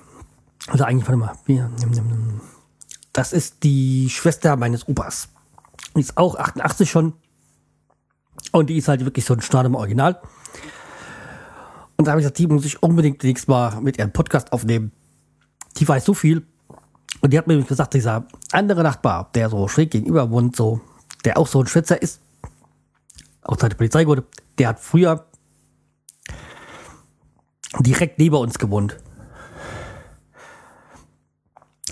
Also 0.67 0.83
eigentlich, 0.83 1.07
warte 1.07 1.17
mal, 1.17 1.35
das 3.13 3.33
ist 3.33 3.63
die 3.63 4.09
Schwester 4.09 4.55
meines 4.57 4.87
Opas. 4.87 5.29
Die 5.95 6.01
ist 6.01 6.17
auch 6.17 6.35
88 6.35 6.89
schon. 6.89 7.13
Und 8.51 8.69
die 8.69 8.77
ist 8.77 8.87
halt 8.87 9.03
wirklich 9.03 9.25
so 9.25 9.33
ein 9.33 9.41
Start 9.41 9.65
im 9.65 9.75
Original. 9.75 10.21
Und 11.97 12.05
da 12.05 12.11
habe 12.11 12.21
ich 12.21 12.25
gesagt, 12.25 12.37
die 12.37 12.47
muss 12.47 12.65
ich 12.65 12.81
unbedingt 12.83 13.23
nächstes 13.23 13.47
Mal 13.47 13.81
mit 13.81 13.97
ihrem 13.97 14.13
Podcast 14.13 14.53
aufnehmen. 14.53 14.91
Die 15.77 15.87
weiß 15.87 16.05
so 16.05 16.13
viel. 16.13 16.45
Und 17.21 17.33
die 17.33 17.37
hat 17.37 17.47
mir 17.47 17.61
gesagt, 17.63 17.93
dieser 17.93 18.27
andere 18.51 18.83
Nachbar, 18.83 19.31
der 19.33 19.49
so 19.49 19.67
schräg 19.67 19.91
gegenüber 19.91 20.29
wohnt, 20.29 20.55
so, 20.55 20.81
der 21.25 21.37
auch 21.37 21.47
so 21.47 21.61
ein 21.61 21.67
Schwätzer 21.67 21.99
ist, 22.01 22.21
auch 23.41 23.57
seine 23.59 23.75
Polizei 23.75 24.05
wurde, 24.05 24.25
der 24.59 24.69
hat 24.69 24.79
früher 24.79 25.26
direkt 27.79 28.19
neben 28.19 28.35
uns 28.35 28.59
gewohnt. 28.59 28.97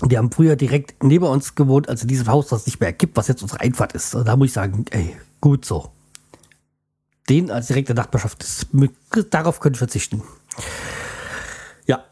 Die 0.02 0.18
haben 0.18 0.30
früher 0.30 0.56
direkt 0.56 1.02
neben 1.02 1.24
uns 1.24 1.54
gewohnt, 1.54 1.88
also 1.88 2.06
dieses 2.06 2.28
Haus, 2.28 2.48
das 2.48 2.66
nicht 2.66 2.80
mehr 2.80 2.92
gibt, 2.92 3.16
was 3.16 3.28
jetzt 3.28 3.42
unsere 3.42 3.60
Einfahrt 3.60 3.92
ist. 3.92 4.14
Da 4.14 4.36
muss 4.36 4.48
ich 4.48 4.52
sagen, 4.52 4.84
ey, 4.90 5.16
gut 5.40 5.64
so. 5.64 5.90
Den 7.30 7.50
als 7.50 7.68
direkte 7.68 7.94
Nachbarschaft, 7.94 8.42
das, 8.42 8.66
darauf 9.30 9.58
können 9.60 9.74
ich 9.74 9.78
verzichten. 9.78 10.22
Ja. 11.86 12.04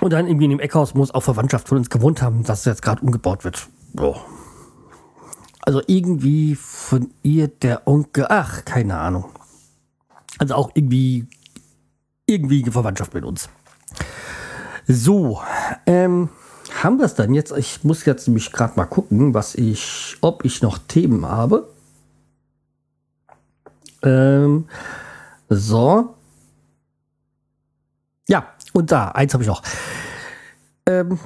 Und 0.00 0.12
dann 0.12 0.26
irgendwie 0.26 0.46
in 0.46 0.50
dem 0.52 0.60
Eckhaus 0.60 0.94
muss 0.94 1.12
auch 1.12 1.20
Verwandtschaft 1.20 1.68
von 1.68 1.78
uns 1.78 1.90
gewohnt 1.90 2.22
haben, 2.22 2.44
dass 2.44 2.64
jetzt 2.64 2.82
gerade 2.82 3.02
umgebaut 3.02 3.44
wird. 3.44 3.68
Boah. 3.92 4.24
Also 5.60 5.82
irgendwie 5.86 6.54
von 6.54 7.10
ihr 7.22 7.48
der 7.48 7.86
Onkel, 7.86 8.26
ach, 8.28 8.64
keine 8.64 8.98
Ahnung. 8.98 9.26
Also 10.38 10.54
auch 10.54 10.70
irgendwie 10.74 11.26
irgendwie 12.26 12.62
Verwandtschaft 12.70 13.14
mit 13.14 13.24
uns. 13.24 13.48
So, 14.86 15.40
ähm, 15.86 16.28
haben 16.82 16.98
wir 16.98 17.06
es 17.06 17.14
dann 17.14 17.34
jetzt? 17.34 17.52
Ich 17.56 17.84
muss 17.84 18.04
jetzt 18.04 18.26
nämlich 18.26 18.52
gerade 18.52 18.74
mal 18.76 18.84
gucken, 18.84 19.34
was 19.34 19.54
ich, 19.54 20.16
ob 20.20 20.44
ich 20.44 20.62
noch 20.62 20.78
Themen 20.78 21.26
habe. 21.26 21.68
Ähm, 24.02 24.68
so. 25.48 26.14
Ja, 28.28 28.52
und 28.72 28.90
da, 28.92 29.08
eins 29.08 29.32
habe 29.32 29.42
ich 29.42 29.48
noch. 29.48 29.62
Ähm, 30.86 31.18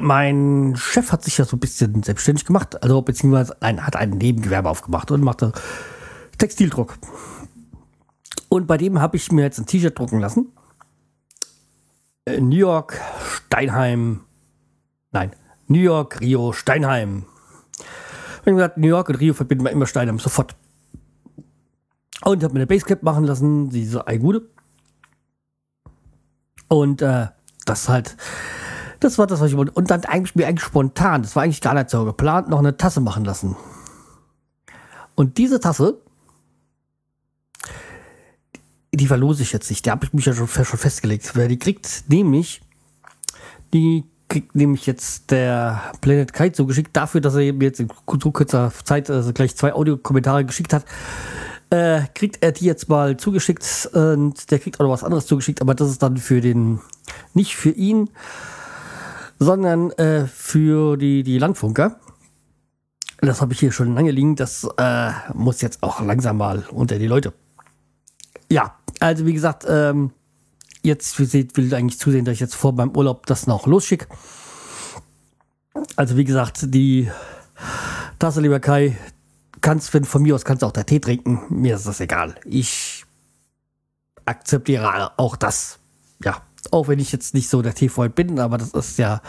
mein 0.00 0.74
Chef 0.76 1.10
hat 1.10 1.24
sich 1.24 1.38
ja 1.38 1.44
so 1.44 1.56
ein 1.56 1.60
bisschen 1.60 2.02
selbstständig 2.02 2.44
gemacht, 2.44 2.82
also 2.82 3.00
beziehungsweise 3.02 3.56
nein, 3.60 3.84
hat 3.84 3.96
ein 3.96 4.10
Nebengewerbe 4.10 4.68
aufgemacht 4.68 5.10
und 5.10 5.22
machte 5.22 5.52
Textildruck. 6.38 6.98
Und 8.48 8.66
bei 8.66 8.76
dem 8.76 9.00
habe 9.00 9.16
ich 9.16 9.32
mir 9.32 9.42
jetzt 9.42 9.58
ein 9.58 9.66
T-Shirt 9.66 9.98
drucken 9.98 10.20
lassen. 10.20 10.52
Äh, 12.24 12.40
New 12.40 12.56
York, 12.56 13.00
Steinheim. 13.46 14.20
Nein, 15.12 15.34
New 15.68 15.80
York, 15.80 16.20
Rio, 16.20 16.52
Steinheim. 16.52 17.24
Ich 17.78 18.40
habe 18.40 18.52
gesagt, 18.52 18.78
New 18.78 18.88
York 18.88 19.08
und 19.08 19.16
Rio 19.16 19.34
verbinden 19.34 19.64
wir 19.64 19.72
immer 19.72 19.86
Steinheim 19.86 20.18
sofort. 20.18 20.54
Und 22.24 22.42
habe 22.42 22.54
mir 22.54 22.60
eine 22.60 22.66
Basecap 22.66 23.02
machen 23.02 23.24
lassen, 23.24 23.70
diese 23.70 24.06
Eigude. 24.06 24.48
Und 26.68 27.02
äh, 27.02 27.26
das 27.64 27.88
halt, 27.88 28.16
das 29.00 29.18
war 29.18 29.26
das, 29.26 29.40
was 29.40 29.50
ich 29.50 29.56
wollte. 29.56 29.72
Und 29.72 29.90
dann 29.90 30.04
eigentlich 30.04 30.34
mir 30.34 30.46
eigentlich 30.46 30.64
spontan, 30.64 31.22
das 31.22 31.36
war 31.36 31.42
eigentlich 31.42 31.60
gar 31.60 31.74
nicht 31.74 31.90
so 31.90 32.04
geplant, 32.04 32.48
noch 32.48 32.58
eine 32.58 32.76
Tasse 32.76 33.00
machen 33.00 33.24
lassen. 33.24 33.56
Und 35.14 35.38
diese 35.38 35.60
Tasse 35.60 36.00
die 38.96 39.06
verlose 39.06 39.42
ich 39.42 39.52
jetzt 39.52 39.70
nicht. 39.70 39.86
Die 39.86 39.90
habe 39.90 40.04
ich 40.04 40.12
mich 40.12 40.26
ja 40.26 40.32
schon, 40.32 40.48
schon 40.48 40.78
festgelegt. 40.78 41.32
Wer 41.34 41.48
die 41.48 41.58
kriegt, 41.58 42.04
nämlich, 42.08 42.62
die 43.72 44.04
kriegt 44.28 44.54
nämlich 44.56 44.86
jetzt 44.86 45.30
der 45.30 45.92
Planet 46.00 46.32
Kite 46.32 46.56
so 46.56 46.66
geschickt 46.66 46.96
dafür, 46.96 47.20
dass 47.20 47.34
er 47.34 47.52
mir 47.52 47.66
jetzt 47.66 47.80
in 47.80 47.88
so 48.20 48.32
kurzer 48.32 48.72
Zeit 48.84 49.08
also 49.10 49.32
gleich 49.32 49.54
zwei 49.56 49.72
Audiokommentare 49.72 50.44
geschickt 50.44 50.72
hat. 50.72 50.84
Äh, 51.70 52.02
kriegt 52.14 52.42
er 52.42 52.52
die 52.52 52.64
jetzt 52.64 52.88
mal 52.88 53.16
zugeschickt 53.16 53.90
und 53.92 54.50
der 54.50 54.58
kriegt 54.58 54.78
auch 54.78 54.84
noch 54.84 54.92
was 54.92 55.04
anderes 55.04 55.26
zugeschickt, 55.26 55.60
aber 55.60 55.74
das 55.74 55.90
ist 55.90 56.02
dann 56.02 56.16
für 56.16 56.40
den, 56.40 56.80
nicht 57.34 57.56
für 57.56 57.70
ihn, 57.70 58.08
sondern 59.38 59.90
äh, 59.92 60.26
für 60.26 60.96
die, 60.96 61.22
die 61.22 61.38
Landfunker. 61.38 61.98
Das 63.20 63.40
habe 63.40 63.52
ich 63.52 63.60
hier 63.60 63.72
schon 63.72 63.94
lange 63.94 64.10
liegen. 64.10 64.36
Das 64.36 64.68
äh, 64.76 65.10
muss 65.34 65.60
jetzt 65.60 65.82
auch 65.82 66.00
langsam 66.00 66.36
mal 66.36 66.64
unter 66.70 66.98
die 66.98 67.06
Leute. 67.06 67.32
Ja, 68.50 68.76
also 69.00 69.26
wie 69.26 69.32
gesagt, 69.32 69.64
ähm, 69.68 70.12
jetzt 70.82 71.18
will 71.18 71.66
ich 71.66 71.74
eigentlich 71.74 71.98
zusehen, 71.98 72.24
dass 72.24 72.34
ich 72.34 72.40
jetzt 72.40 72.54
vor 72.54 72.72
meinem 72.72 72.96
Urlaub 72.96 73.26
das 73.26 73.46
noch 73.46 73.66
losschicke. 73.66 74.06
Also 75.96 76.16
wie 76.16 76.24
gesagt, 76.24 76.74
die 76.74 77.10
Tasse, 78.18 78.40
lieber 78.40 78.60
Kai, 78.60 78.96
kannst, 79.60 79.92
wenn 79.92 80.04
von 80.04 80.22
mir 80.22 80.34
aus 80.34 80.44
kannst 80.44 80.64
auch 80.64 80.72
der 80.72 80.86
Tee 80.86 81.00
trinken. 81.00 81.42
Mir 81.50 81.76
ist 81.76 81.86
das 81.86 82.00
egal. 82.00 82.36
Ich 82.44 83.04
akzeptiere 84.24 85.18
auch 85.18 85.36
das. 85.36 85.78
Ja, 86.22 86.42
auch 86.70 86.88
wenn 86.88 86.98
ich 86.98 87.12
jetzt 87.12 87.34
nicht 87.34 87.48
so 87.48 87.62
der 87.62 87.74
Teefreund 87.74 88.14
bin, 88.14 88.38
aber 88.38 88.58
das 88.58 88.70
ist 88.70 88.98
ja 88.98 89.20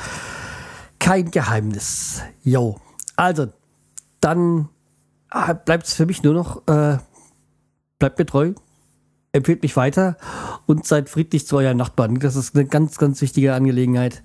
kein 1.00 1.32
Geheimnis. 1.32 2.22
Jo. 2.44 2.80
Also, 3.16 3.48
dann 4.22 4.70
ah, 5.30 5.54
bleibt 5.54 5.88
es 5.88 5.94
für 5.94 6.06
mich 6.06 6.24
nur 6.24 6.34
noch, 6.34 6.68
äh, 6.68 6.98
bleibt 8.00 8.20
mir 8.20 8.26
treu, 8.26 8.54
empfehlt 9.32 9.64
mich 9.64 9.76
weiter 9.76 10.18
und 10.66 10.86
seid 10.86 11.10
friedlich 11.10 11.48
zu 11.48 11.58
euren 11.58 11.78
Nachbarn. 11.78 12.20
Das 12.20 12.36
ist 12.36 12.56
eine 12.56 12.66
ganz, 12.66 12.98
ganz 12.98 13.22
wichtige 13.22 13.54
Angelegenheit. 13.54 14.24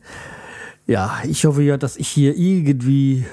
Ja, 0.86 1.18
ich 1.24 1.44
hoffe 1.44 1.62
ja, 1.62 1.76
dass 1.76 1.96
ich 1.96 2.08
hier 2.08 2.36
irgendwie 2.36 3.26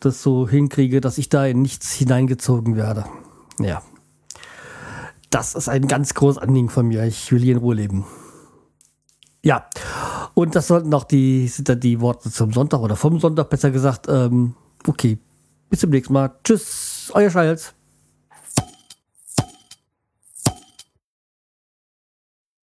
das 0.00 0.22
so 0.22 0.48
hinkriege, 0.48 1.00
dass 1.00 1.18
ich 1.18 1.28
da 1.28 1.46
in 1.46 1.62
nichts 1.62 1.92
hineingezogen 1.92 2.76
werde. 2.76 3.04
Ja. 3.58 3.82
Das 5.30 5.54
ist 5.54 5.68
ein 5.68 5.88
ganz 5.88 6.14
großes 6.14 6.42
Anliegen 6.42 6.68
von 6.68 6.86
mir. 6.86 7.04
Ich 7.04 7.32
will 7.32 7.40
hier 7.40 7.52
in 7.52 7.58
Ruhe 7.58 7.74
leben. 7.74 8.04
Ja. 9.42 9.66
Und 10.34 10.54
das 10.54 10.66
sollten 10.68 10.92
auch 10.94 11.04
die, 11.04 11.48
sind 11.48 11.68
dann 11.68 11.80
die 11.80 12.00
Worte 12.00 12.30
zum 12.30 12.52
Sonntag 12.52 12.80
oder 12.80 12.96
vom 12.96 13.18
Sonntag 13.18 13.50
besser 13.50 13.70
gesagt. 13.70 14.06
Ähm, 14.08 14.54
okay. 14.86 15.18
Bis 15.70 15.80
zum 15.80 15.90
nächsten 15.90 16.12
Mal. 16.12 16.32
Tschüss, 16.44 17.10
euer 17.14 17.30
Schals. 17.30 17.74